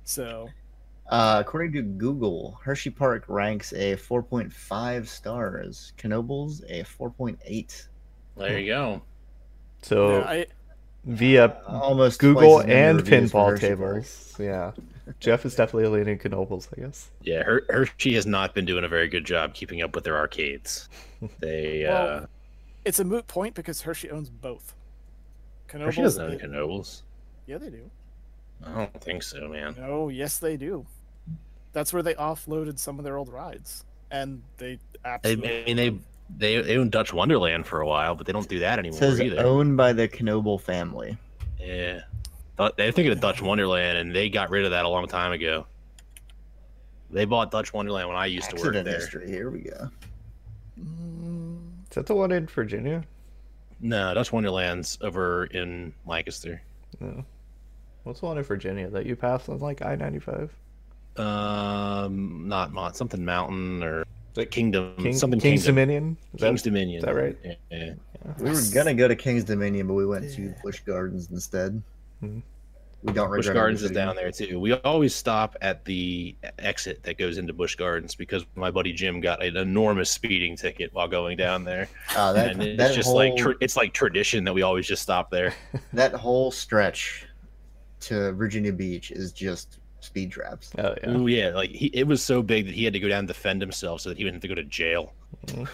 [0.03, 0.49] So,
[1.07, 5.93] Uh, according to Google, Hershey Park ranks a 4.5 stars.
[5.99, 7.87] Knoebels a 4.8.
[8.37, 9.03] There you go.
[9.83, 10.47] So yeah, I,
[11.05, 13.61] via Almost Google twice as many and pinball Hershey Park.
[13.61, 14.73] tables, yeah,
[15.21, 17.11] Jeff is definitely leaning Knoebels, I guess.
[17.23, 20.17] Yeah, Her- Hershey has not been doing a very good job keeping up with their
[20.17, 20.89] arcades.
[21.41, 22.27] They uh,
[22.85, 24.75] it's a moot point because Hershey owns both.
[25.71, 26.33] Hershey doesn't own
[26.81, 27.03] it-
[27.47, 27.91] yeah, they do.
[28.67, 29.75] I don't think so, man.
[29.79, 30.87] No, yes, they do.
[31.73, 35.63] That's where they offloaded some of their old rides, and they They, absolutely.
[35.63, 35.99] I mean, they
[36.39, 38.99] they they owned Dutch Wonderland for a while, but they don't do that It anymore
[38.99, 39.45] says either.
[39.45, 41.17] owned by the Knoebel family.
[41.61, 42.03] Yeah,
[42.57, 45.33] Thought- they're thinking of Dutch Wonderland, and they got rid of that a long time
[45.33, 45.67] ago.
[47.11, 48.95] They bought Dutch Wonderland when I used to work Accident there.
[49.01, 49.29] history.
[49.31, 49.91] Here we go.
[50.79, 53.05] Is that the one in Virginia?
[53.81, 56.63] No, Dutch Wonderland's over in Lancaster.
[57.01, 57.25] No.
[58.05, 60.51] What's the one in Virginia that you passed on like I ninety five?
[61.17, 64.05] Um, not Mont, something Mountain or
[64.51, 66.17] Kingdom, King, something King's Kingdom, Dominion.
[66.35, 66.99] Is that- King's Dominion.
[66.99, 67.37] is that right?
[67.45, 67.93] Yeah, yeah.
[68.39, 71.83] We were gonna go to King's Dominion, but we went to Busch Gardens instead.
[72.23, 72.43] Mhm.
[73.03, 74.59] We don't Busch regret our Gardens is down there too.
[74.59, 79.21] We always stop at the exit that goes into Busch Gardens because my buddy Jim
[79.21, 83.07] got an enormous speeding ticket while going down there, Oh, that and it's that just
[83.09, 85.55] whole like tra- it's like tradition that we always just stop there.
[85.93, 87.27] that whole stretch
[88.07, 90.71] to Virginia Beach is just speed traps.
[90.79, 91.11] Oh yeah.
[91.11, 93.29] Ooh, yeah, like he, it was so big that he had to go down and
[93.29, 95.13] defend himself so that he wouldn't have to go to jail.
[95.47, 95.69] Mhm.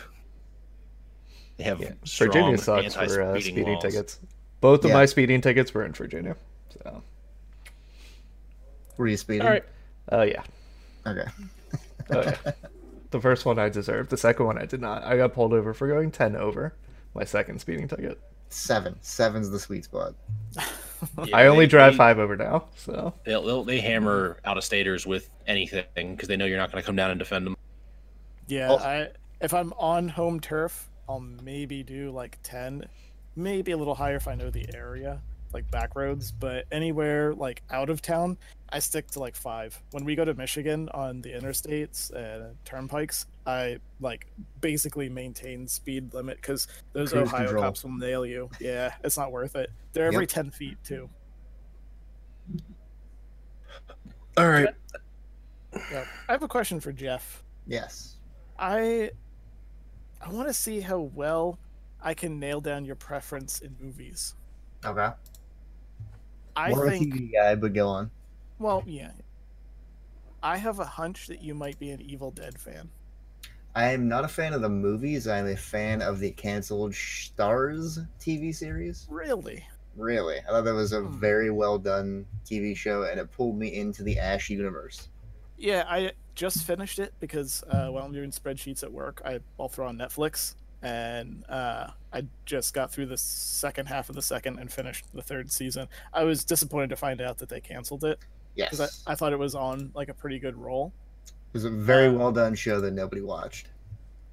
[1.56, 1.92] They have Yeah.
[2.04, 3.82] strong Virginia sucks for uh, anti-speeding laws.
[3.82, 4.20] tickets.
[4.60, 6.36] Both of my speeding tickets were in Virginia.
[6.82, 7.02] So,
[8.96, 9.42] Were you speeding?
[9.46, 9.64] All right,
[10.12, 10.42] oh yeah,
[11.06, 11.24] Okay.
[12.10, 12.52] oh yeah.
[13.10, 14.10] the first one I deserved.
[14.10, 15.02] The second one I did not.
[15.02, 16.74] I got pulled over for going ten over.
[17.14, 18.20] My second speeding ticket.
[18.50, 18.96] Seven.
[19.00, 20.14] Seven's the sweet spot.
[21.26, 24.56] Yeah, I only they- drive they- five over now, so They'll, they'll, they hammer out
[24.58, 27.46] of staters with anything because they know you're not going to come down and defend
[27.46, 27.56] them.
[28.46, 29.08] Yeah, Also- I
[29.40, 32.84] if I'm on home turf, I'll maybe do like ten,
[33.36, 35.20] maybe a little higher if I know the area,
[35.54, 36.30] like back roads.
[36.32, 38.36] But anywhere like out of town,
[38.70, 39.80] I stick to like five.
[39.92, 44.26] When we go to Michigan on the interstates and turnpikes, I like
[44.60, 47.62] basically maintain speed limit because those Cruise Ohio control.
[47.64, 48.48] cops will nail you.
[48.60, 49.70] Yeah, it's not worth it.
[49.92, 50.28] They're every Yep.
[50.28, 51.08] ten feet too.
[54.36, 54.68] All right.
[55.92, 56.04] Yeah.
[56.28, 57.42] I have a question for Jeff.
[57.66, 58.16] Yes.
[58.58, 59.10] I
[60.20, 61.58] I want to see how well
[62.02, 64.34] I can nail down your preference in movies.
[64.84, 65.10] Okay.
[66.56, 68.10] I More think of a TV guy, but go on.
[68.58, 69.12] well, yeah.
[70.42, 72.88] I have a hunch that you might be an Evil Dead fan.
[73.74, 75.26] I am not a fan of the movies.
[75.26, 79.08] I'm a fan of the canceled Starz TV series.
[79.08, 79.66] Really?
[79.94, 81.20] Really, I thought that was a Hmm.
[81.20, 85.08] very well done TV show, and it pulled me into the Ash universe.
[85.56, 89.68] Yeah, I just finished it because uh, while I'm doing spreadsheets at work, I, I'll
[89.68, 94.58] throw on Netflix, and uh, I just got through the second half of the second
[94.58, 95.88] and finished the third season.
[96.12, 98.18] I was disappointed to find out that they canceled it
[98.54, 100.94] Yes, because I, I thought it was on like a pretty good roll.
[101.52, 103.68] It was a very uh, well done show that nobody watched.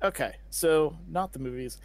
[0.04, 1.80] Okay, so not the movies.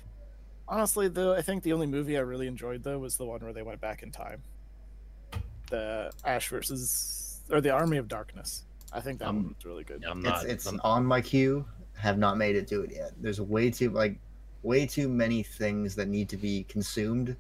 [0.68, 3.52] Honestly, though, I think the only movie I really enjoyed though was the one where
[3.52, 4.42] they went back in time.
[5.70, 8.64] The Ash versus or the Army of Darkness.
[8.92, 10.04] I think that Um, one was really good.
[10.04, 10.44] I'm It's not.
[10.46, 11.66] it's I'm- on my queue.
[11.94, 13.12] Have not made it to it yet.
[13.20, 14.18] There's way too like
[14.62, 17.36] way too many things that need to be consumed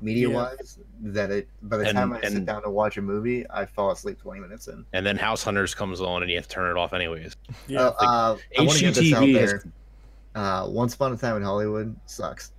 [0.00, 3.44] media wise that it by the And- time I sit down to watch a movie,
[3.50, 4.84] I fall asleep 20 minutes in.
[4.92, 7.36] and then House Hunters comes on and you have to turn it off anyways.
[7.66, 9.62] Yeah, Uh, uh, I want to get this out HGTV is- there.
[10.34, 12.52] Uh, Once Upon a Time in Hollywood sucks.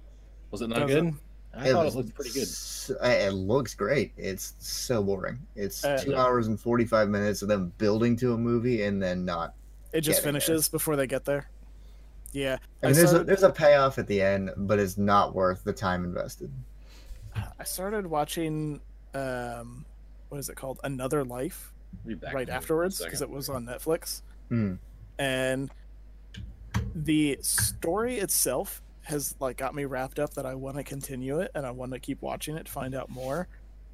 [0.52, 1.06] Was it not Does good?
[1.08, 1.14] it?
[1.56, 2.44] I thought was it looked pretty good.
[2.44, 4.14] s- It looks great.
[4.18, 5.40] It's so boring.
[5.56, 6.22] It's Uh, two yeah.
[6.24, 9.56] hours and 45 minutes of them building to a movie and then not.
[9.92, 10.42] it just getting there.
[10.42, 11.50] finishes before they get there.
[12.32, 15.34] Yeah, I I mean, there's, a, there's a payoff at the end, but it's not
[15.34, 16.52] worth the time invested.
[17.60, 18.82] I started watching.
[19.14, 19.86] Um,
[20.30, 20.80] what is it called?
[20.84, 21.74] Another Life
[22.34, 24.22] right afterwards because it was on Netflix.
[24.50, 24.76] Hmm.
[25.18, 25.70] and
[26.96, 31.52] the story itself has like got me wrapped up that I want to continue it
[31.56, 33.48] and I want to keep watching it to find out more.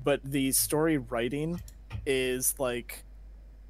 [0.03, 1.61] But the story writing
[2.05, 3.03] is like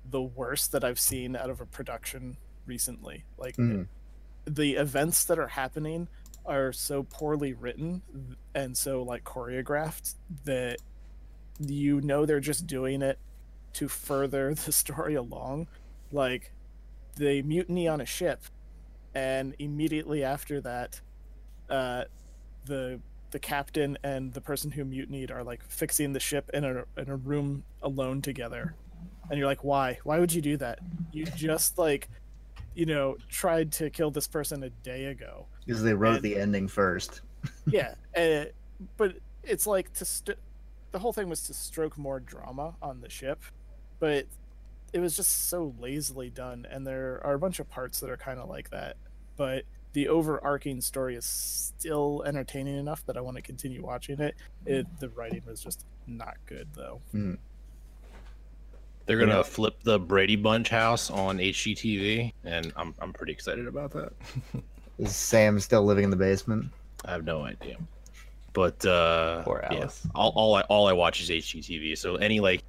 [0.10, 3.26] the worst that I've seen out of a production recently.
[3.38, 3.88] Like Mhm.
[4.46, 6.08] the events that are happening
[6.48, 8.02] are so poorly written
[8.54, 10.16] and so like choreographed
[10.46, 10.78] that
[11.60, 13.20] you know they're just doing it
[13.74, 15.68] to further the story along.
[16.12, 16.52] Like
[17.16, 18.42] they mutiny on a ship
[19.14, 21.00] and immediately after that
[21.70, 22.04] uh
[22.66, 23.00] the
[23.32, 27.10] the captain and the person who mutinied are like fixing the ship in a in
[27.10, 28.76] a room alone together.
[29.30, 30.00] And you're like why?
[30.04, 30.80] Why would you do that?
[31.12, 32.10] You just like
[32.76, 36.38] you know tried to kill this person a day ago Because they wrote And- the
[36.38, 37.22] ending first.
[37.68, 38.46] yeah uh,
[38.98, 40.38] but it's like to st-
[40.92, 43.40] the whole thing was to stroke more drama on the ship
[44.00, 44.26] but
[44.94, 48.18] it was just so lazily done and there are a bunch of parts that are
[48.18, 48.98] kind of like that
[49.38, 49.64] but
[49.94, 54.34] the overarching story is still entertaining enough that i want to continue watching it,
[54.66, 57.00] it the writing was just not good though
[59.06, 59.44] They're gonna Yeah.
[59.44, 64.14] flip the Brady Bunch house on HGTV, and I'm I'm pretty excited about that.
[64.98, 66.68] Is Sam still living in the basement?
[67.04, 67.78] I have no idea,
[68.54, 71.98] but uh, Poor yeah, all, all I all I watch is HGTV.
[71.98, 72.64] So any like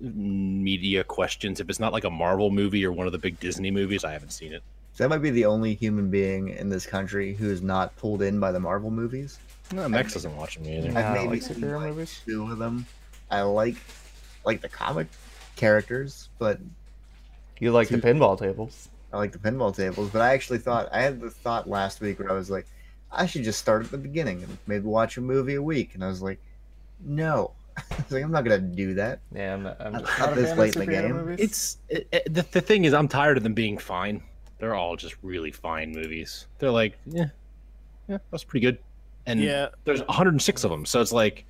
[0.00, 3.70] media questions, if it's not like a Marvel movie or one of the big Disney
[3.70, 4.62] movies, I haven't seen it.
[4.94, 8.20] So that might be the only human being in this country who is not pulled
[8.22, 9.38] in by the Marvel movies.
[9.72, 10.88] No, Max doesn't watch them either.
[10.98, 12.20] I I've don't maybe like seen superhero like movies.
[12.26, 12.84] two of them.
[13.30, 13.76] I like
[14.44, 15.06] like the comic
[15.56, 16.58] characters, but
[17.58, 18.88] You like the pinball tables?
[19.12, 20.10] I like the pinball tables.
[20.10, 22.66] But I actually thought I had the thought last week where I was like,
[23.10, 25.94] I should just start at the beginning and maybe watch a movie a week.
[25.94, 26.38] And I was like,
[27.04, 29.20] no, I was like I'm not gonna do that.
[29.34, 31.12] Yeah, I'm not, I'm Not just not a this fan late of in the game.
[31.12, 31.36] movies.
[31.40, 34.22] It's it, it- the, the thing is, I'm tired of them being fine.
[34.58, 36.46] They're all just really fine movies.
[36.58, 37.26] They're like, yeah,
[38.08, 38.78] yeah, that's pretty good.
[39.26, 41.44] And yeah there's 106 of them, so it's like,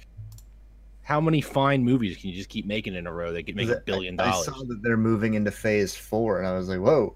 [1.03, 3.69] how many fine movies can you just keep making in a row that could make
[3.69, 4.49] a billion dollars?
[4.49, 7.15] I, saw that they're moving into phase four, and I was like, whoa,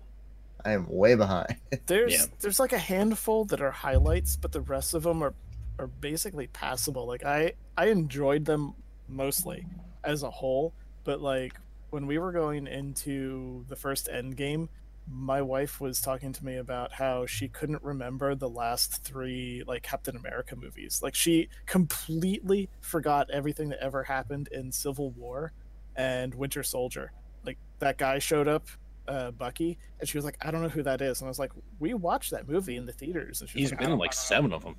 [0.66, 1.56] I am way behind.
[1.86, 2.24] there's Yeah.
[2.40, 5.34] there's like a handful that are highlights but the rest of them are
[5.78, 8.74] are basically passable like i i enjoyed them
[9.08, 9.66] mostly
[10.04, 10.72] as a whole
[11.04, 11.54] but like
[11.90, 14.68] when we were going into the first end game
[15.08, 19.82] my wife was talking to me about how she couldn't remember the last three like
[19.82, 21.00] Captain America movies.
[21.02, 25.52] Like she completely forgot everything that ever happened in Civil War
[25.94, 27.12] and Winter Soldier.
[27.44, 28.66] Like that guy showed up,
[29.08, 31.38] uh, Bucky, and she was like, "I don't know who that is." And I was
[31.38, 33.98] like, "We watched that movie in the theaters." And she was He's like, been in
[33.98, 34.76] like know." seven of them.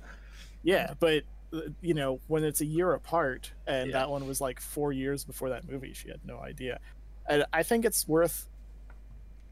[0.62, 3.98] Yeah, but uh, you know, when it's a year apart, and Yeah.
[4.00, 6.78] that one was like four years before that movie, she had no idea.
[7.28, 8.48] And I think it's worth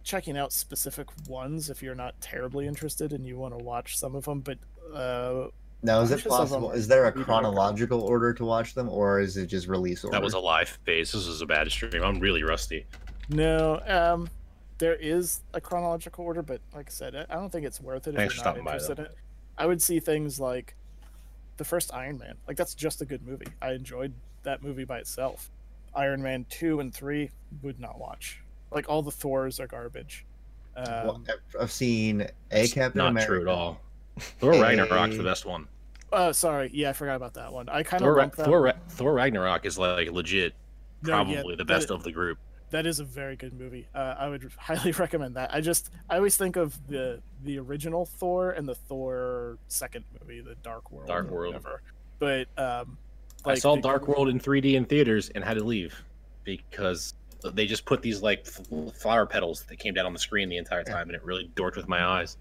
[0.03, 4.15] checking out specific ones if you're not terribly interested and you want to watch some
[4.15, 4.41] of them.
[4.41, 4.59] But
[4.95, 5.49] uh,
[5.83, 6.71] Now, is it Bunches of 'em possible?
[6.73, 7.25] Is there a mediocre.
[7.25, 10.15] chronological order to watch them, or is it just release order?
[10.17, 11.13] That was a live phase.
[11.13, 12.03] This was a bad stream.
[12.03, 12.87] I'm really rusty.
[13.29, 14.29] no, um,
[14.79, 18.07] there is a chronological order, but like I said, I I don't think it's worth
[18.07, 19.15] it if Thanks you're not interested in it.
[19.59, 20.75] I would see things like
[21.57, 22.37] the first Iron Man.
[22.47, 23.47] Like that's just a good movie.
[23.63, 24.13] I enjoyed
[24.43, 25.51] that movie by itself.
[25.95, 27.31] Iron Man two and three
[27.63, 28.43] would not watch.
[28.71, 30.25] Like all the Thors are garbage.
[30.77, 32.29] Um, Well, I've- I've seen a
[32.65, 33.27] It's Captain not America.
[33.33, 33.81] true at all.
[34.19, 35.69] Thor Ragnarok's the best one.
[36.13, 36.71] oh, sorry.
[36.73, 37.69] Yeah, I forgot about that one.
[37.71, 38.37] I kind of Thor, Ra- that.
[38.45, 40.53] Thor, Ra- Thor Ragnarok is like legit,
[41.03, 42.39] No, yeah, probably the that- best of the group.
[42.71, 43.87] That is a very good movie.
[43.95, 45.55] Uh, I would highly recommend that.
[45.55, 50.41] I just I always think of the the original Thor and the Thor second movie,
[50.41, 51.09] the Dark World.
[51.09, 51.55] Dark World.
[51.55, 51.83] Whatever.
[52.19, 52.99] But um,
[53.45, 56.03] I saw the- Dark World in 3D in theaters and had to leave
[56.45, 57.15] because
[57.53, 58.47] they just put these like
[58.95, 61.77] flower petals that came down on the screen the entire time, and it really dorked
[61.77, 62.37] with my eyes.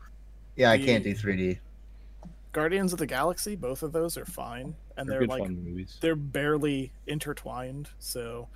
[0.55, 1.59] Yeah, I can't do 3D.
[2.53, 3.55] Guardians of the Galaxy.
[3.55, 5.51] Both of those are fine, and they're, like
[5.99, 7.89] they're barely intertwined.
[7.99, 8.47] So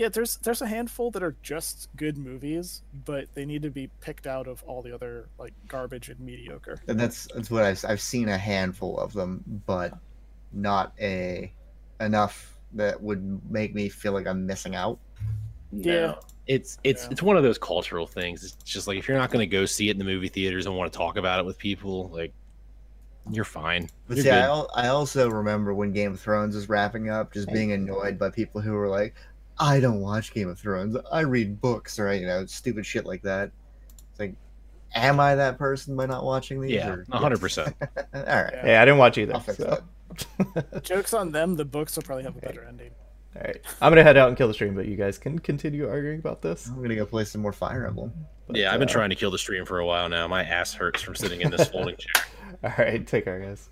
[0.00, 3.90] yeah, there's there's a handful that are just good movies, but they need to be
[4.00, 6.80] picked out of all the other like garbage and mediocre.
[6.88, 9.92] And that's that's what I've, I've seen a handful of them, but
[10.54, 11.52] not a
[12.00, 14.98] enough that would make me feel like I'm missing out.
[15.70, 16.14] Yeah.
[16.46, 17.08] It's it's Yeah.
[17.10, 18.42] it's one of those cultural things.
[18.42, 20.64] It's just like if you're not going to go see it in the movie theaters
[20.64, 22.32] and want to talk about it with people, like
[23.30, 23.88] you're fine.
[24.08, 27.52] But You're see, I, I also remember when Game of Thrones was wrapping up, just
[27.52, 29.14] being annoyed by people who were like,
[29.60, 30.96] "I don't watch Game of Thrones.
[31.12, 33.50] I read books," or you know, stupid shit like that.
[34.10, 34.34] It's like,
[34.94, 36.72] am I that person by not watching these?
[36.72, 37.74] yeah, or- hundred percent.
[37.80, 38.62] All right, Yeah.
[38.62, 39.34] Hey, I didn't watch either.
[39.34, 39.82] I'll fix so.
[40.64, 40.82] that.
[40.82, 41.54] Jokes on them.
[41.54, 42.90] The books will probably have a better ending.
[43.36, 45.88] All right, I'm gonna head out and kill the stream, but you guys can continue
[45.88, 46.66] arguing about this.
[46.66, 48.12] I'm gonna go play some more Fire Emblem.
[48.48, 50.26] But, Yeah, I've been uh, trying to kill the stream for a while now.
[50.26, 52.24] My ass hurts from sitting in this folding chair.
[52.64, 53.68] All right, take care, guys.